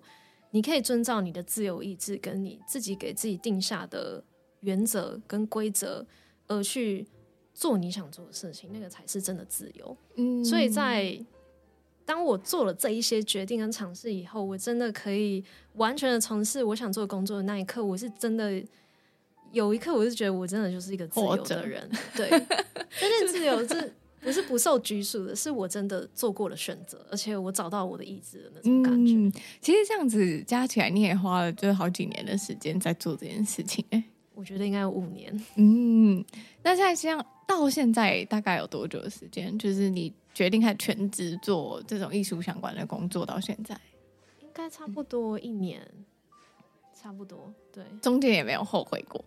[0.50, 4.22] 你可以遵照你的自由意志，跟你自己给自己定下的
[4.60, 6.06] 原则跟规则，
[6.46, 7.06] 而去
[7.52, 9.96] 做你想做的事情，那个才是真的自由。
[10.16, 11.18] 嗯，所以在
[12.04, 15.44] 当我做了这一些决定跟尝试以后，我真的可以
[15.74, 18.62] 完全的从事我想做的工作的那一刻，我是真的
[19.52, 21.88] 有一刻，我是觉得我真的就是一个自由的人。
[22.16, 23.92] 对，真正自由是。
[24.22, 29.14] 不是不受拘束的，是我真的做过了选择，而且我找到我的意志的那种感觉。
[29.14, 33.82] 嗯，其实这样子加起来，你也花了就好几年的时间在做这件事情。
[33.88, 34.04] 哎，
[34.40, 35.30] 我觉得应该有五年。
[35.56, 36.24] 嗯，
[36.62, 39.56] 那现在像到现在大概有多久的时间？
[39.58, 43.78] 就是你决定开全职做这种艺术相关的工作到现在，
[44.40, 46.04] 应该差不多一年，嗯，
[46.98, 47.52] 差不多。
[47.70, 49.22] 对，中间也没有后悔过。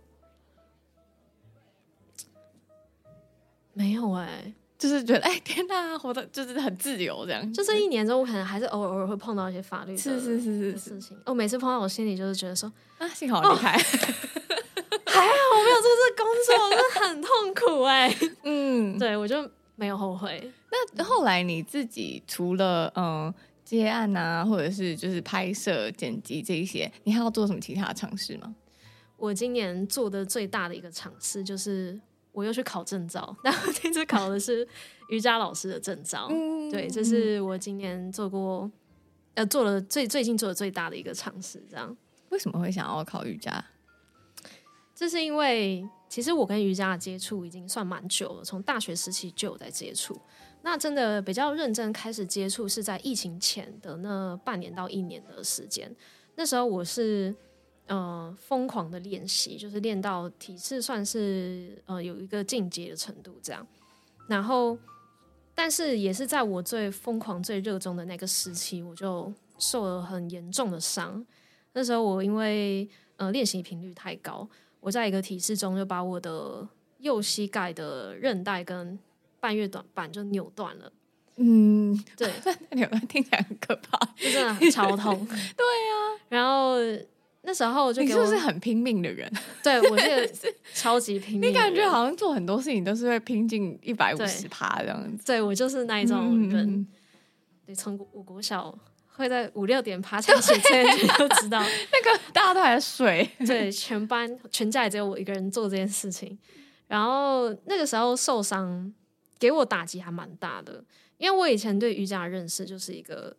[3.73, 4.53] 没有哎、欸。
[4.75, 7.53] 就是觉得哎天呐，活得就是很自由这样。
[7.53, 11.17] 就这一年中，我可能还是偶尔偶尔会碰到一些法律的是是是是事情。
[11.25, 13.77] 我每次碰到，我心里就是觉得说啊，幸好离开，
[15.13, 18.31] 还好我没有做这个工作，真的很痛苦哎、欸。
[18.43, 20.51] 嗯，对我就没有后悔。
[20.93, 28.55] 那后来你自己除了嗯接案啊，或者是就是拍摄、剪辑这一些，你还要做什么其他的尝试吗？
[29.17, 31.99] 我今年做的最大的一个尝试就是。
[32.33, 34.67] 我又去考证照，但我这次考的是
[35.09, 36.25] 瑜伽老师的证照。
[36.31, 38.67] 嗯，对，这是我今年做过，
[39.35, 41.63] 呃，做了最最近做的最大的一个尝试。
[41.69, 41.95] 这样，
[42.29, 43.63] 为什么会想要考瑜伽？
[45.03, 50.17] 这是因为其实我跟瑜伽的接触已经算蛮久了，从大学时期就有在接触。
[50.61, 55.93] 那真的比较认真开始接触是在疫情前的那半年到一年的时间。
[56.35, 57.35] 那时候我是。
[57.87, 63.67] 呃，疯狂的练习，就是练到体式算是呃有一个进阶的程度这样。
[64.29, 64.77] 然后，
[65.53, 71.23] 但是也是在我最疯狂、最热衷的那个时期，我就受了很严重的伤。
[71.73, 72.87] 那时候我因为
[73.17, 74.47] 呃练习频率太高，
[74.83, 76.67] 我在一个体式中就把我的
[76.99, 78.99] 右膝盖的韧带跟
[79.39, 80.91] 半月短板就扭断了。
[81.37, 82.31] 嗯，对，
[82.75, 85.17] 扭断听起来很可怕， 就真的很超痛。
[85.25, 86.75] 对呀、啊，然后。
[87.45, 89.29] 那时候就你是不是很拼命的人？
[89.61, 90.33] 对，我是
[90.73, 91.49] 超级拼命。
[91.49, 95.25] 你感觉好像做很多事情都是会拼尽一百五十趴这样子。
[95.25, 96.65] 对，我就是那一种人。
[96.65, 96.87] 嗯、
[97.65, 98.73] 对，从我国小
[99.15, 103.29] 会在五六点爬起来写作业，就知道 那个大家都还在睡。
[103.45, 106.37] 对，全班全家也只有我一个人做这件事情。
[106.87, 108.93] 然后那个时候受伤，
[109.39, 110.83] 给我打击还蛮大的，
[111.17, 113.35] 因为我以前对瑜伽的认识就是一个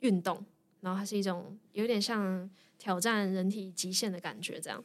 [0.00, 0.44] 运动，
[0.80, 2.50] 然后它是一种有点像。
[2.78, 4.82] 挑战人体极限的感觉，这样。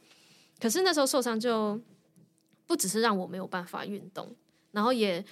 [0.59, 1.81] 可是那时候受伤就
[2.67, 4.35] 不只是让我没有办法运动，
[4.69, 5.25] 然后也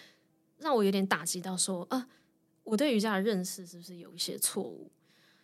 [0.58, 2.08] 让我有点打击到说，啊，
[2.66, 4.92] 我对瑜伽的认识是不是有一些错误？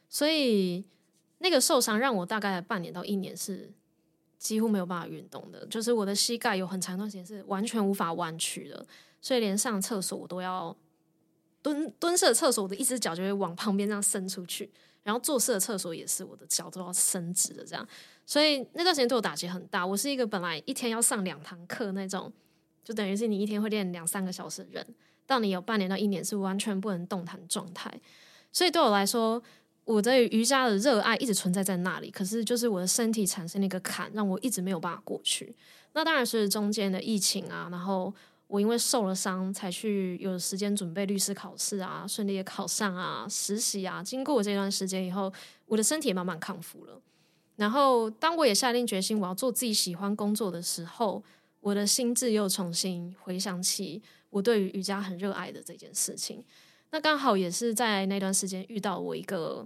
[0.10, 0.84] 所以
[1.38, 3.72] 那个受伤让我大概半年到一年是
[4.38, 8.86] 几乎没有办法运动的，就是我的膝盖有很长一段时间是完全无法弯曲的，
[9.22, 10.76] 所以连上厕所我都要
[11.62, 14.70] 蹲蹲式的厕所，我的一只脚就会往旁边这样伸出去。
[15.04, 17.88] 然后坐式的厕所也是，我的脚都要伸直的这样，
[18.24, 19.84] 所以那段时间对我打击很大。
[19.84, 22.32] 我是一个本来一天要上两堂课那种，
[22.84, 24.88] 就等于是你一天会练两三个小时的人，
[25.32, 27.90] 到你有半年到一年是完全不能动弹状态。
[28.52, 29.42] 所以对我来说，
[29.86, 35.56] 我对瑜伽的热爱一直存在在那里，可是就是我的身体产生了一个坎，让我一直没有办法过去。
[35.94, 38.14] 那当然是中间的疫情啊，然后。
[38.52, 44.04] 我因为受了伤，才去有时间准备律师考试啊，顺利的考上啊，实习啊。
[44.04, 45.32] 经过这段时间以后，
[45.68, 47.00] 我的身体也慢慢康复了。
[47.56, 51.24] 然后，当我也下定决心我要做自己喜欢工作的时候，
[51.62, 56.44] 我的心智又重新回想起我对于瑜伽很热爱的这件事情。
[56.90, 59.66] 那刚好也是在那段时间遇到我一个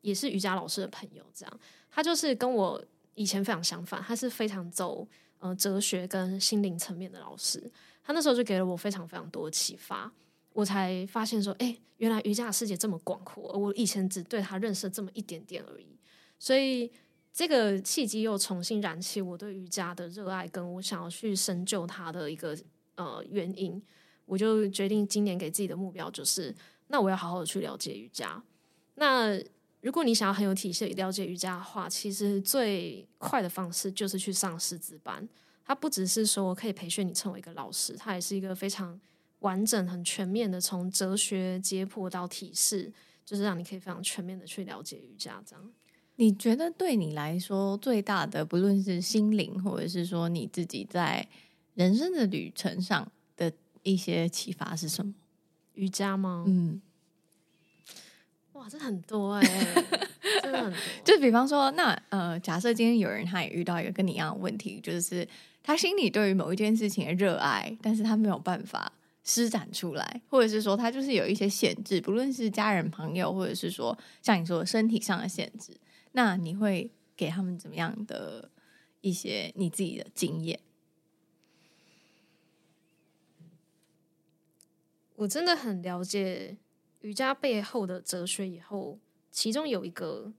[0.00, 2.82] 也是瑜伽老师的朋友，这样他就是跟我
[3.14, 5.06] 以前非常相反，他是非常走
[5.38, 7.70] 呃哲学跟心灵层面的老师。
[8.02, 10.12] 他那时候就给了我非常非常多启发，
[10.52, 15.98] 我才发现说，哎，原来瑜伽的世界这么广阔，我以前只对他认识这么一点点而已。
[16.38, 16.90] 所以
[17.32, 22.56] 这个契机又重新燃起我对瑜伽的热爱，跟我想要去深究它的一个
[22.96, 23.82] 呃原因。
[24.24, 26.52] 我就决定今年给自己的目标就是，
[26.88, 28.42] 那我要好好的去了解瑜伽。
[28.96, 29.40] 那
[29.82, 35.28] 如果你想要很有体系了解瑜伽的话，其实最快的方式就是去上师资班。
[35.64, 39.00] 它不只是说我可以培训你成为一个老师，它也是一个非常
[39.40, 42.92] 完整、很全面的，从哲学解剖到体式，
[43.24, 45.40] 就是让你可以非常全面的去了解瑜伽。
[45.46, 45.72] 这样，
[46.16, 51.28] 你觉得对你来说最大的，不论是心灵，或者是说你自己在
[51.76, 53.52] 人生的旅程上的
[53.84, 55.14] 一些启发是什么？
[55.74, 56.44] 瑜伽吗？
[56.48, 56.80] 嗯，
[58.54, 59.84] 哇，这很多哎、欸，
[60.42, 60.80] 真的很多。
[61.04, 65.28] 就比方说，那呃，假设今天有人他也遇到一个跟你一样的问题，就是
[65.62, 68.90] 他心里对于某一件事情的热爱，但是他没有办法
[69.22, 75.76] 施展出来，或者是说他就是有一些限制，不论是家人朋友，或者是说像你说的身体上的限制，
[76.12, 78.50] 那你会给他们怎么样的
[79.02, 80.58] 一些你自己的经验？
[85.16, 86.56] 我真的很了解
[87.00, 88.48] 瑜伽背后的哲学。
[88.48, 88.98] 以后，
[89.30, 90.32] 其中有一个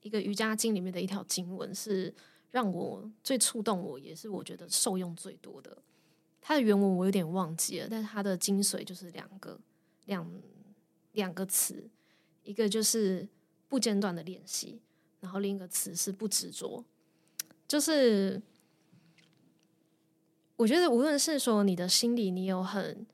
[0.00, 2.14] 一个瑜伽经里面的一条经文是
[2.50, 5.76] 让我最触动我，也是我觉得受用最多的。
[6.40, 9.58] 它的原文我有点忘记了，但是它的精髓就是两个
[10.06, 10.28] 两
[11.12, 11.88] 两个词，
[12.42, 13.28] 一个就是
[13.68, 14.80] 不间断的练习，
[15.20, 16.84] 然后另一个词是不执着。
[17.68, 18.42] 就是
[20.56, 23.06] 我觉得，无论是说你的心里你有很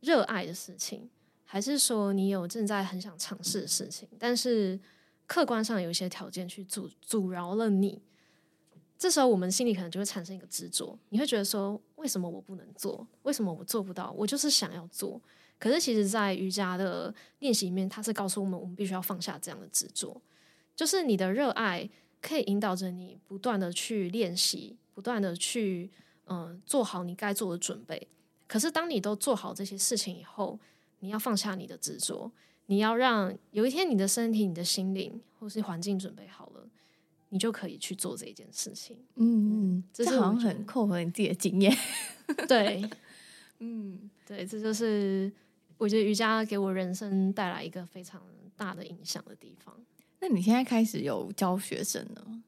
[0.00, 1.08] 热爱的事情，
[1.44, 4.78] 还是说你有正在很想尝试的事情，但是
[5.26, 8.02] 客观上有一些条件去阻阻挠了你，
[8.98, 13.06] 这时候我们心里可能就会产生一个执着，你会觉得说，为什么我不能做？
[13.22, 14.10] 为什么我做不到？
[14.16, 15.20] 我就是想要做，
[15.58, 20.20] 可是其实，在瑜伽的练习里面，它是告诉我们，我们必须要放下这样的执着，
[20.74, 21.88] 就是你的热爱
[22.20, 25.90] 可以引导着你不断的去练习，不断的去
[26.26, 28.06] 嗯、做好你该做的准备。
[28.50, 30.58] 可是，当你都做好这些事情以后，
[30.98, 32.28] 你要放下你的执着，
[32.66, 36.68] 你要让有一天你的身体、你的心灵或是环境准备好了，
[37.28, 38.96] 你就可以去做这一件事情。
[39.14, 41.72] 嗯嗯，这好像很扣合你自己的经验。
[42.48, 42.82] 对，
[43.60, 45.30] 嗯，对，这就是
[45.78, 48.20] 我觉得瑜伽给我人生带来一个非常
[48.56, 49.72] 大的影响的地方。
[50.18, 52.42] 那你现在开始有教学生了吗？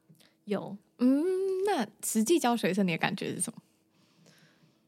[0.47, 1.23] 有，嗯，
[1.65, 3.63] 那实际教学生你的感觉是什么？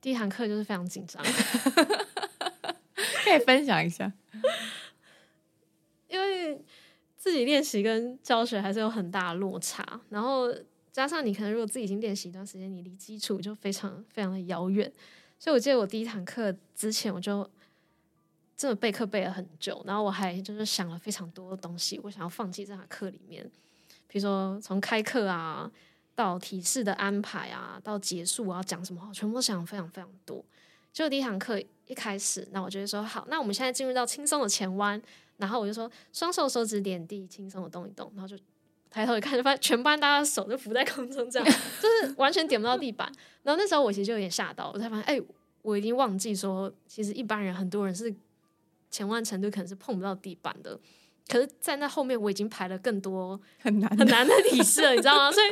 [0.04, 1.24] 第一堂课就是非常紧张，
[3.24, 4.12] 可以分享一下，
[6.08, 6.62] 因为
[7.16, 10.54] 自己练习跟教学还是有很大的落差，然后
[10.92, 14.92] 加上你可能如果自己已经练习一段时间，你离基础就非常非常的遥远，
[15.38, 17.48] 所以我记得我第一堂课之前我就
[18.54, 23.50] 真的备课备了很久，然后我还就是想了非常多的东西，我想要放弃这堂课里面，
[24.06, 25.72] 比如说从开课啊。
[26.14, 30.44] 到体式的安排啊，到结束我要讲什么，全部都想非常非常多。
[30.92, 35.00] 就第一堂课一开始，那我就会说好，那我们现在进入到轻松的前弯，
[35.38, 38.36] 然后我就说双手手指点地，轻松的动一动，然后就
[38.90, 41.48] 抬头一看，就发现全班大家手就浮在空中，这样
[41.80, 43.10] 就是完全点不到地板。
[43.42, 45.20] 然后那时候我其实就有点吓到，我才发现，哎、
[45.62, 48.14] 我已经忘记说，其实一般人很多人是
[48.88, 50.78] 前弯程度可能是碰不到地板的。
[51.26, 55.32] 可是，在那后面我已经排了更多很难很难的体式了，你知道吗？
[55.32, 55.46] 所以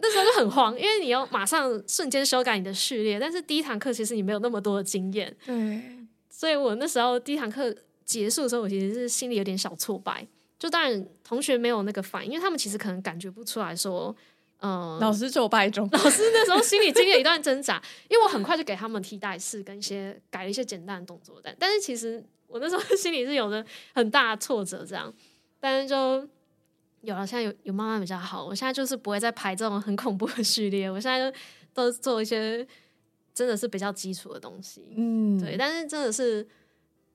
[0.00, 3.18] 那时候就很慌，因为你要马上瞬间修改你的序列。
[3.18, 5.82] 但是第一堂课其实你没有那么多的经验，对。
[6.30, 10.24] 所以我那时候第一堂课结束的时候，我其实是心里有点小挫败。
[10.58, 14.14] 就当然同学没有那个反应，因为他们其实可能感觉不出来说，
[14.60, 15.88] 嗯，老师挫败中。
[15.90, 22.24] 老师那时候心里经历了一段挣扎，因为我很快就给他们替代式跟一些改了一些简单的动作，但但是其实。
[22.48, 25.12] 我那时候 心里是有着很大的挫折，这样，
[25.60, 26.28] 但是就
[27.02, 27.26] 有了。
[27.26, 31.36] 现在有有慢慢比较好，我现在就是不会再排这种很恐怖的序列，我现在就
[31.74, 32.66] 都做一些
[33.34, 34.82] 真的是比较基础的东西。
[34.96, 35.56] 嗯，对。
[35.56, 36.46] 但是真的是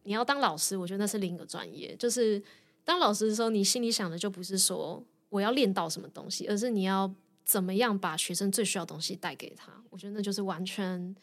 [0.04, 1.96] 你要当老师，我觉得那是另一个专业。
[1.96, 2.42] 就是
[2.84, 7.14] 当老师的时候，你心里想的就不是说我要练到什么东西，而是你要
[7.44, 9.72] 怎么样把学生最需要的东西带给他。
[9.90, 11.16] 我觉得那就是完全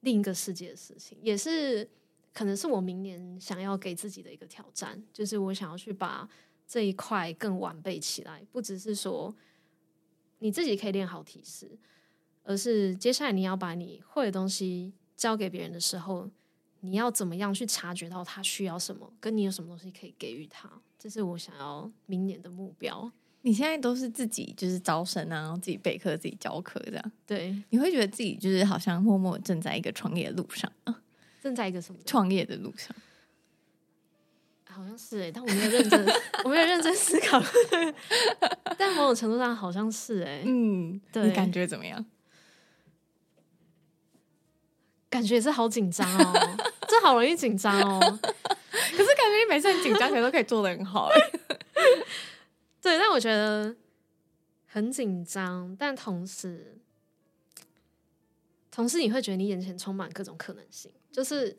[0.00, 1.88] 另一个世界的事情，也是。
[2.34, 6.28] 可能是我明年想要给自己的一个挑战，就是我想要去把
[6.66, 9.34] 这一块更完备起来，不只是说
[10.40, 11.70] 你自己可以练好体式，
[12.42, 16.28] 而是接下来你要把你会的东西交给别人的时候，
[16.80, 20.68] 你要怎么样去察觉到他需要什么，跟你有什么东西可以给予他，
[20.98, 23.12] 这是我想要明年的目标。
[23.42, 31.02] 你现在都是自己就是招生啊，然后自己备课、自己教课这样，对，你会觉得自己就是好像默默正在一个创业的路上啊。
[31.44, 32.96] 正在一个什么创业的路上，
[34.66, 36.06] 好像是哎、欸，但我没有认真，
[36.42, 37.40] 我没有认真思考。
[38.78, 42.04] 但某种程度上好像是哎、欸，嗯，对，你感觉怎么样？
[45.10, 46.56] 感觉也是好紧张哦，
[46.88, 48.00] 这好容易紧张哦。
[48.00, 51.20] 可是感觉你每次很紧张，可都可以做的很好哎。
[52.80, 53.76] 对，但我觉得
[54.66, 56.78] 很紧张，但同时。
[58.72, 60.90] 同时，你会觉得你眼前充满各种可能性。
[61.14, 61.56] 就是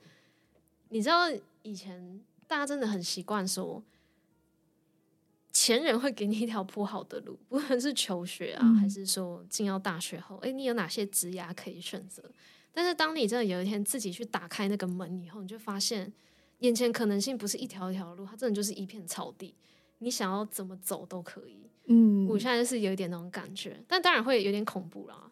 [0.90, 1.32] 你知道，
[1.62, 3.82] 以前大家真的很习惯说，
[5.54, 12.22] 前人会给你一条铺好的路，不论是求学啊，还是说进到大学后，诶，你有哪些职涯可以选择？
[12.74, 16.12] 但是，当你真的有一天自己去打开那个门以后，你就发现
[16.60, 19.56] 眼前可能性不是一条一条路，它真的就是一片草地。
[20.00, 21.70] 你想要怎么走都可以。
[21.86, 25.32] 嗯，我现在就是有一点那种感觉，但当然会有点恐怖啦。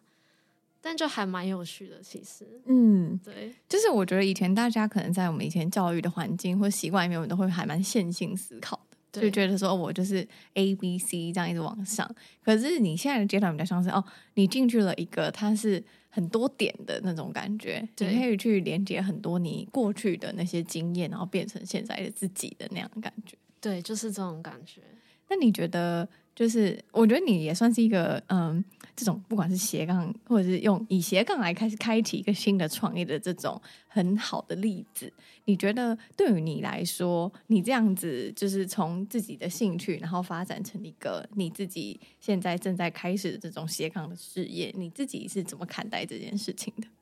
[0.86, 8.78] 但就还蛮有趣的，其实，嗯，对，就是我觉得以前大家可能在我们以前教育的环境或习惯里面，我们都会还蛮线性思考
[9.10, 12.06] 的，就觉得说我就是 A B C 这样一直往上。
[12.44, 14.04] 可是你现在的阶段比较像是哦，
[14.34, 23.38] 你进去了一个它是很多点的那种感觉，你可以去连接很多你过去的那些经验，然后变成现在的自己的那样的感觉。
[23.58, 24.82] 对，就是这种感觉。
[25.30, 26.06] 那你觉得？
[26.34, 28.64] 就是我觉得你也算是一个嗯，
[28.96, 35.12] 这种不管是斜杠或者是用以斜杠来开始开启一个新的创业的这种很好的例子。
[35.46, 46.86] 你觉得对于你来说，你这样子就是从自己的兴趣，然后发展成一个你自己现在正在开始的这种斜杠的事业，你自己是怎么看待这件事情的？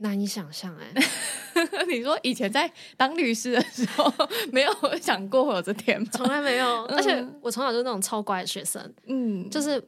[0.00, 4.08] 难以想象哎、欸， 你说以前在当律师的时候，
[4.52, 6.06] 没有想过会有这天吗？
[6.12, 9.84] 从来没有，而且我从小就是那种超乖的学生，嗯，就是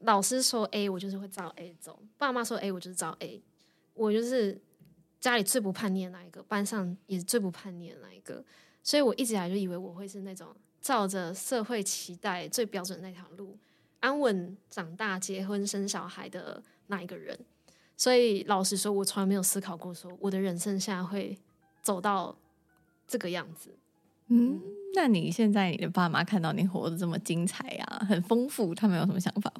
[0.00, 3.42] 老师说 A，我就是会照 A 走；爸妈说 A，我就是照 A。
[3.94, 4.60] 我就是
[5.18, 8.44] 家里最不叛逆的那一个，班上也最不叛逆的那一个，
[8.82, 13.56] 所以我一直以来就以为我会是那种照着社会期待最标准那条路，
[14.00, 17.38] 安稳长大、结婚生小孩的那一个人。
[17.96, 21.38] 所以老实说，我从来没有思考过，说我的人生现在会
[21.80, 22.36] 走到
[23.08, 23.74] 这个样子。
[24.26, 24.60] 嗯，
[24.94, 29.50] 那你现在你的爸妈看到你活得这么精彩啊，很丰富，他们有什么想法？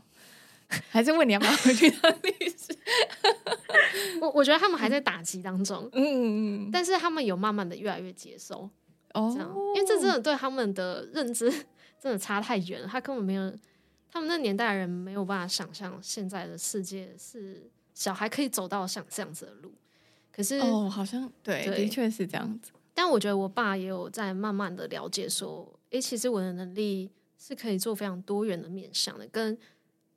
[0.91, 2.77] 还是问你要不要回去当律师？
[4.21, 8.69] 我我觉得他们还在打击当中，嗯，但是他们有慢慢的越来越接受。
[9.15, 11.51] 哦，这样，因为这真的对他们的认知
[12.01, 13.53] 真的差太远了，他根本没有，
[14.11, 17.71] 他们那年代的人没有办法想象现在的世界是。
[17.95, 19.73] 小孩可以走到像这样子的路，
[20.31, 22.71] 可是哦，好像对，对的确是这样子。
[22.93, 29.27] 但我觉得我爸也有在慢慢的了解，说，诶，其实我的能力是可以做非常多元的面向的。
[29.29, 29.57] 跟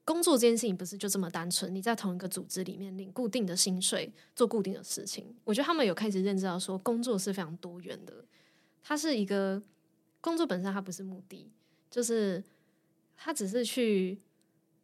[0.09, 5.35] 工作这件事情不是就这么单纯，你在同一个组织里面领固定的薪水，做固定的事情。
[5.43, 8.25] 我觉得他们有开始认知到，说工作是非常多元的。
[8.81, 9.61] 它是一个
[10.19, 11.51] 工作本身，它不是目的，
[11.91, 12.43] 就是
[13.15, 14.17] 它只是去。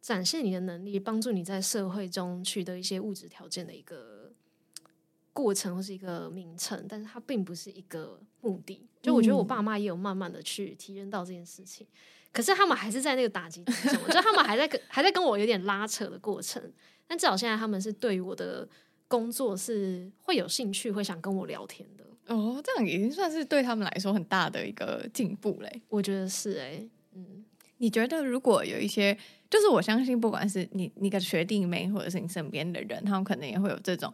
[0.02, 4.30] 展现你的能力，帮助你在社会中取得一些物质条件的一个
[5.32, 8.86] 过程，或是一个名称，但是它并不是一个目的。
[9.02, 16.62] 就我觉得我爸妈也有慢慢的去体验到这件事情，嗯、可是他们还是在那个打击之中，我觉得他们还在跟还在跟我有点拉扯的过程。
[17.06, 18.68] 但至少现在他们是对于我的
[19.08, 22.04] 工作是会有兴趣，会想跟我聊天的。
[22.26, 25.80] 哦，这样已经算是对他们来说很大的一个进步嘞。
[25.88, 27.42] 我觉得是哎、欸，嗯，
[27.78, 29.16] 你觉得如果有一些？
[29.48, 34.12] 就是我相信，不管是你你的学弟妹，或者是你身边的人，他们可能也会有这种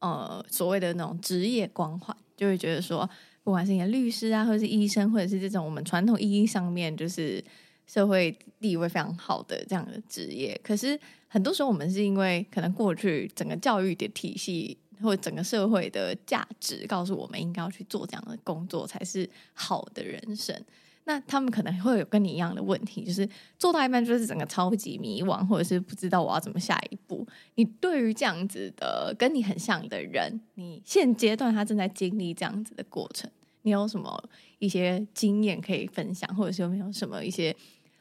[0.00, 3.08] 呃所谓的那种职业光环，就会觉得说，
[3.42, 7.42] 不管是你的律师啊，或者是医生，或者是这种我们传统意义上面就是
[7.86, 20.58] 社会地位非常好的这样的职业，可是很多时候我们是因为可能过去整个教育的体系或整个社会的价值告诉我们，应该要去做这样的工作才是好的人生。
[21.06, 23.28] 那他们可能会有跟你一样的问题，就是
[23.58, 27.26] 做到一半就是整个超级迷惘，或者是不知道我要怎么下一步。
[27.56, 33.30] 你对于这样子的跟你很像的人，你现阶段他正在经历这样子的过程，
[33.60, 34.30] 你有什么
[34.64, 37.54] 一些经验可以分享，或者是有没有什么一些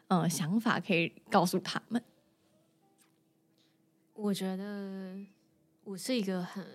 [0.07, 2.01] 呃想法可以告诉他们？
[4.13, 5.17] 我觉得
[5.83, 6.65] 我是一个很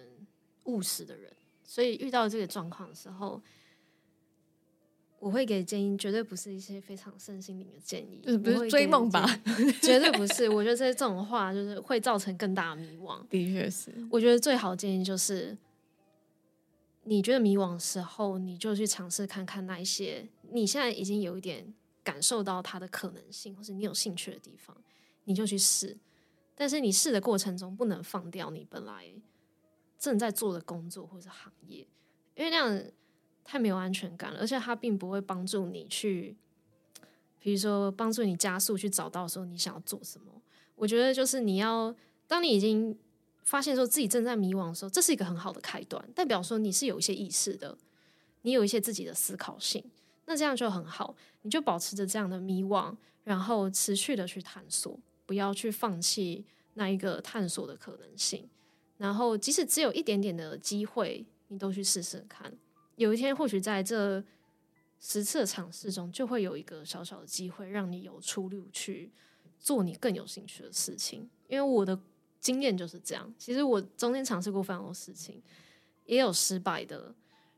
[0.64, 1.32] 务实的人，
[1.64, 3.40] 所以遇到这个状况的时候。
[5.20, 9.26] 我会给建议，绝对不是一些非常身心灵的建议，就是不是追梦吧？
[9.82, 10.48] 绝对不是。
[10.48, 13.20] 我觉得这这种话就是会造成更大的迷惘。
[13.28, 15.58] 的确是，我觉得最好的建议就是，
[17.08, 24.76] 你觉得迷惘的时候，你就去尝试看看那一些你现在已经有一点感受到它的可能性，或是你有兴趣的地方，
[25.24, 25.96] 你就去试。
[26.54, 29.12] 但是你试的过程中，不能放掉你本来
[29.98, 31.86] 正在做的工作或者行业，
[32.34, 32.84] 因为那样。
[33.50, 36.36] 太没有安全感了，而且它并不会帮助你去，
[37.38, 40.30] 比如说帮助你加速去找到说你想要做什么。
[40.74, 41.96] 我觉得就是你要，
[42.26, 42.94] 当你已经
[43.48, 47.78] 发现说自己正在迷惘的时候，这是一个很好的开端，代表说你是有一些意识的，
[48.42, 49.82] 你有一些自己的思考性，
[50.26, 51.16] 那这样就很好。
[51.40, 52.94] 你就保持着这样的迷惘，
[53.24, 56.44] 然后持续的去探索，不要去放弃
[56.74, 58.46] 那一个探索的可能性。
[58.98, 62.52] 然后即使只有一点点的机会，你都去试试看。
[62.96, 64.22] 有一天，或许在这
[65.00, 69.10] 十次的尝试中，就会有一个小小的机会，让你有出路去
[69.58, 71.30] 做你更有兴趣的事情。
[71.48, 71.98] 因为我的
[72.40, 73.34] 经验就是这样。
[73.38, 75.42] 其实我中间尝试过非常多事情，
[76.06, 77.14] 也有失败的，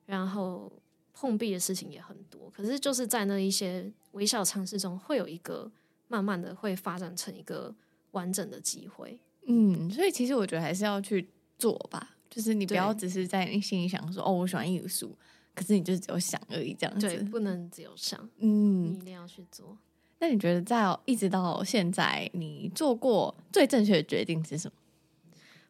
[0.06, 0.72] 然后
[1.12, 5.70] 碰壁的事情也很多，可是就是在那一些微小尝试中，会有一个
[6.08, 7.74] 慢慢的会发展成一个
[8.12, 9.20] 完整的机会。
[9.46, 11.28] 嗯，所以其实我觉得还是要去
[11.58, 15.16] 做吧，就是你不要只是在你心里想说哦，我喜欢艺术，
[15.54, 17.06] 可是你就只有想而已，这样子。
[17.06, 19.76] 对，不能只有想，嗯，你一定要去做。
[20.20, 24.74] 那你觉得在一直到现在，你做过最正确的决定是什么？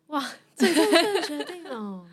[0.08, 2.06] 哇， 最正确的决定哦！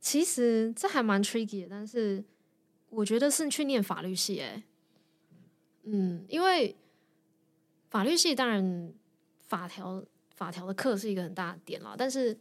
[0.00, 2.22] 其实这还蛮 tricky 的，但是
[2.90, 4.62] 我觉得是去念法律系诶。
[5.84, 6.76] 嗯，因为
[7.88, 8.92] 法律系当然
[9.48, 10.04] 法条
[10.34, 12.36] 法条的课是一个很大的点啦，但是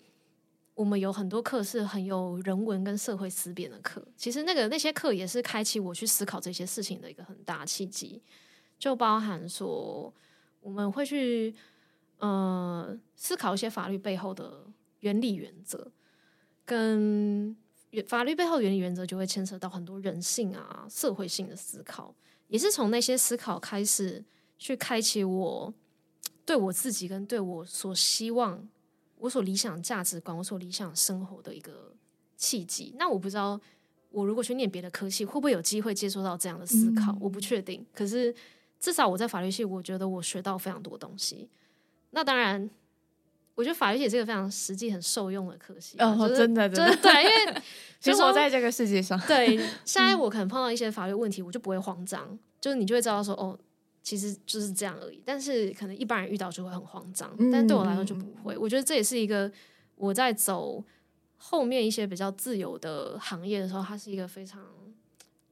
[0.75, 4.05] 我们有很多课是很有人文跟社会思辨的课。
[4.17, 8.21] 其实那个那些课也是开启我去思考这些事情的一个很大契机，
[8.79, 10.13] 就包含说
[10.61, 11.53] 我们会去
[12.17, 14.65] 呃思考一些法律背后的
[15.01, 15.91] 原理原则，
[16.65, 17.55] 跟
[18.07, 22.15] 法律背后原理原则就会牵扯到很多人性啊、社会性的思考。
[22.47, 24.23] 也是从那些思考开始，
[24.57, 25.73] 去开启我
[26.45, 28.67] 对我自己跟对我所希望、
[29.23, 31.93] 我所理想价值观、我所理想生活的一个
[32.35, 32.93] 契机。
[32.99, 33.57] 那我不知道，
[34.11, 37.13] 我如果去念别的科系，会不会有机会接触到这样的思考？
[37.13, 37.85] 嗯、我不确定。
[37.95, 38.35] 可是
[38.81, 41.47] 至少我在法律系，我觉得我学到非常多东西。
[42.11, 42.69] 那当然。
[43.55, 45.95] 我觉得法律系是一个非常实际、很受用的科系。
[45.99, 47.61] 哦，就是、真的，真的，对，因为
[48.01, 49.15] 生活在这个世界上。
[49.27, 49.55] 对，
[49.85, 53.55] 现在我可能碰到一些法律问题，我就不会慌张，就是你就会知道说，哦，
[54.03, 55.19] 其实就是这样而已。
[55.25, 58.55] 但是可能一般人遇到就会很慌张，但对我来说就不会。
[58.55, 59.51] 我觉得这也是一个
[59.95, 60.83] 我在走
[61.37, 64.61] 后面一些比较自由的行业的时候，它是一个非常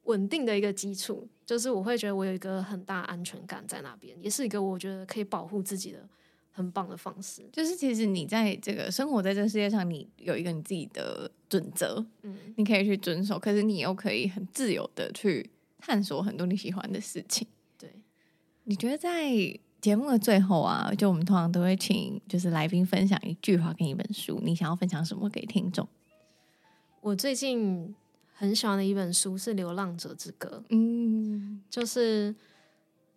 [0.04, 1.28] 稳定的一个基础。
[1.46, 6.08] 就是我会觉得我有一个很大安全感在那边，也是一个我觉得可以保护自己的。
[6.54, 15.50] 很棒的方式，就是其实你在这个生活在这个世界上，你有一个你自己的准则，嗯，你可以去遵守，可是你又可以很自由的去
[15.80, 17.48] 探索很多你喜欢的事情。
[18.66, 19.30] 对，你觉得在
[19.80, 25.88] 节目的最后啊，就我们通常都会请就是来宾分享一句话跟一本书，你想要分享什么给听众？
[27.02, 27.96] 我最近
[28.34, 32.36] 很喜欢的一本书是《流浪者之歌》，嗯，就是。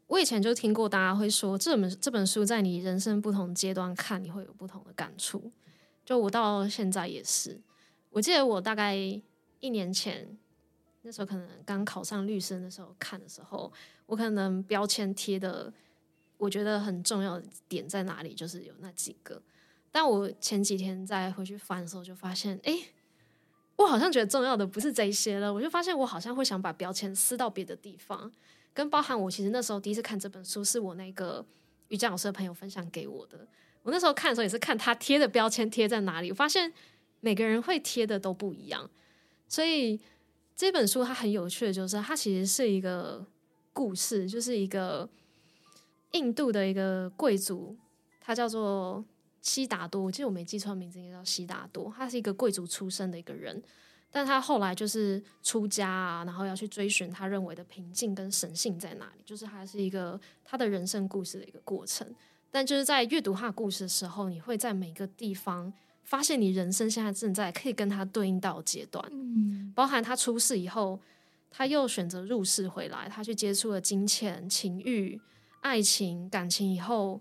[0.06, 5.50] 我以前就听过大家会说，这本这本书在你人生不同阶段看，你会有不同的感触。
[6.04, 7.58] 就我到现在也是，
[8.10, 10.28] 我记得我大概一年前
[11.06, 13.70] 那时候，可能刚考上律师的时候看的时候，
[14.06, 15.70] 我可能标签贴的，
[16.38, 19.40] 我觉得很重要的点在哪里，就是有那几个。
[19.92, 22.78] 但我前几天再回去翻的时候，就发现，哎，
[23.76, 25.52] 我好像觉得重要的不是这些了。
[25.52, 28.32] 我就发现，我好像会想把标签撕到别的地方。
[28.72, 31.44] 跟包含我其实那时候第一次看这本书，是我那个
[31.88, 33.46] 瑜伽老师的朋友分享给我的。
[33.82, 36.72] 我那时候看的时候也是看他贴的标签贴在哪里，我发现
[37.20, 38.90] 每个人会贴的都不一样。
[39.46, 40.00] 所以
[40.56, 43.26] 这本书它很有趣的就是，它其实是一个
[43.72, 45.08] 故事，就是一个
[46.12, 47.76] 印度的一个贵族，
[48.20, 49.04] 他叫做
[49.42, 50.02] 悉达多。
[50.02, 51.92] 我记得我没记错名字，应该叫悉达多。
[51.96, 53.62] 他是一个贵族出身的一个人。
[54.12, 62.08] 但他后来就是出家啊，然后要去追寻他认为的平静跟神性在哪里，就是还是一个他的人生故事的一个过程。
[62.48, 65.72] 但就是在阅读他的故事的时候，你会在每个地方
[66.04, 71.00] 发现你人生现在正在可以跟他对应到阶段，嗯，包含他出世以后，
[71.50, 75.20] 他又选择入世回来，他去接触了金钱、情欲、
[75.60, 77.20] 爱情、感情以后，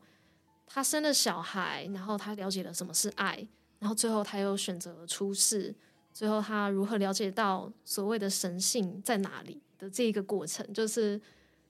[0.68, 3.48] 他生了小孩，然后他了解了什么是爱，
[3.80, 5.74] 然后最后他又选择了出世。
[6.14, 11.20] 最后，他如何了解到所谓的神性在哪里的这一个过程，就是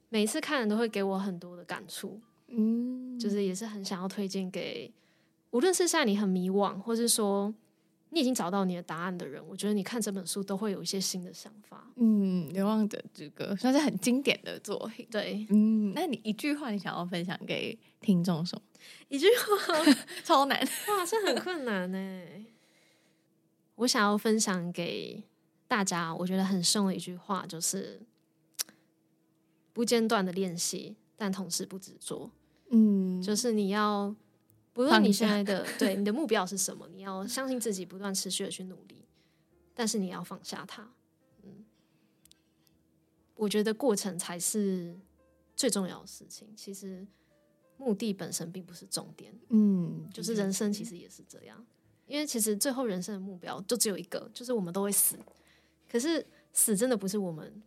[0.10, 2.20] 每一次看人都会给我很多的感触。
[2.48, 4.92] 嗯，就是也是很想要推荐给，
[5.54, 7.54] 无论是现在你很迷惘，或是说
[8.10, 11.88] 你已经找到你的答案的人，我觉得你看这本书都会有一些新的想法。
[11.96, 15.08] 嗯，《流浪者之歌》算是很经典的作品。
[15.12, 18.62] 对，嗯，那你一句话，你想要分享给听众什么？
[19.10, 19.76] 一句话
[20.26, 22.24] 超难哇，这很困难呢。
[23.76, 25.24] 我想要分享给
[25.68, 28.02] 大家，我觉得很深的一句话，就是
[29.72, 32.32] 不间断的练习，但同时不执着。
[32.72, 34.16] 嗯，就是你要，
[34.74, 39.06] 不论你现在的 对你的目标是什么，你要相信自己，不断持续的去努力，
[39.74, 40.92] 但是你要放下它。
[41.44, 41.64] 嗯，
[43.36, 45.00] 我觉得过程才是
[45.56, 46.52] 最重要的事情。
[46.56, 47.06] 其实
[47.78, 49.34] 目的本身并不是重点。
[49.50, 51.64] 嗯，就是人生其实也是这样。
[52.06, 55.18] 因为其实最后人生的目标就只有一个，就是我们都会死。
[55.90, 57.62] 可是死真的不是我们，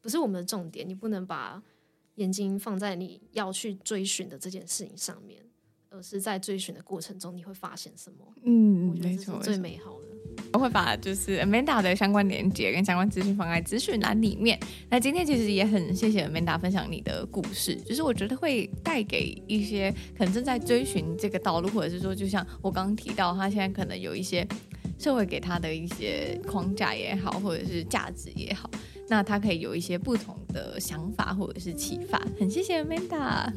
[0.00, 0.88] 不是我们的重点。
[0.88, 1.62] 你不能把
[2.16, 5.44] 眼睛放在你要去追寻的这件事情上面，
[5.90, 8.18] 而是在追寻的过程中你会发现什么？
[8.44, 10.06] 嗯，我没错，最美好的。
[10.52, 14.58] 我会把就是 Amanda 的相关连接跟相关资讯放在资讯栏里面。
[14.90, 24.46] 那今天其实也很谢谢 Amanda 分享你的故事，就是我觉得会带给一些可能正在追寻这个道路，或者是说，就像我刚刚提到，他现在可能有一些
[24.98, 28.70] 社会给他的一些框架也好，或者是价值也好，
[29.08, 32.18] 那他可以有一些不同的想法或者是启发。
[32.38, 33.50] 很谢谢 Amanda，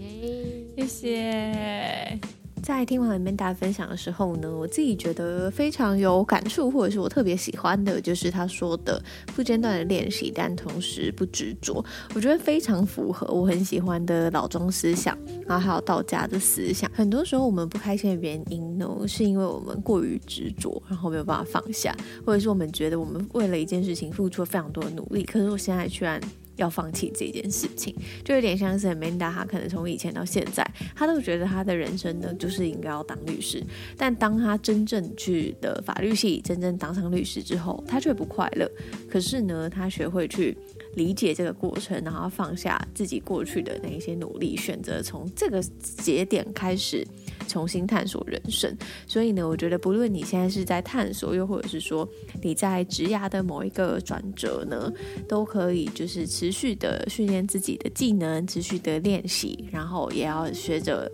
[0.79, 2.19] 谢谢。
[2.61, 9.01] 在听完 Amanda 分享的时候呢，我自己觉得非常有感触，或者是我特别喜欢的，就是他说的
[9.35, 11.83] 不间断的练习，但同时不执着。
[12.13, 15.17] 我觉得非常符合我很喜欢的老庄思想，
[15.47, 16.89] 然后还有道家的思想。
[16.93, 26.21] 很多时候我们不开心的原因呢，是因为我们过于执着，然后没有办法放下，或者是我们觉得我们为了一件事情付出了非常多的努力，可是我现在居然。
[26.59, 30.63] 要放弃这件事情，就有点像是 Amanda，他可能从以前到现在，
[30.95, 33.63] 他都觉得他的人生呢，就是应该要当律师。
[33.97, 38.69] 但当他真正去的法律系，真正当上律师之后，他却不快乐。
[39.09, 40.55] 可是呢，他学会去
[40.95, 47.05] 理解这个过程，然后放下自己过去的那一些努力，选择从这个节点开始。
[47.47, 48.75] 重新探索人生，
[49.07, 52.07] 所以呢，我觉得不论你现在是在探索，又或者是说
[52.41, 54.91] 你在职涯的某一个转折呢，
[55.27, 61.11] 都可以就是持续的训练自己的技能，持续的练习，然后也要学着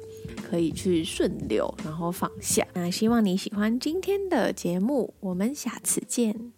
[0.50, 2.66] 可以去顺流，然后放下。
[2.74, 6.55] 那希望你喜欢今天的节目，我们下次见。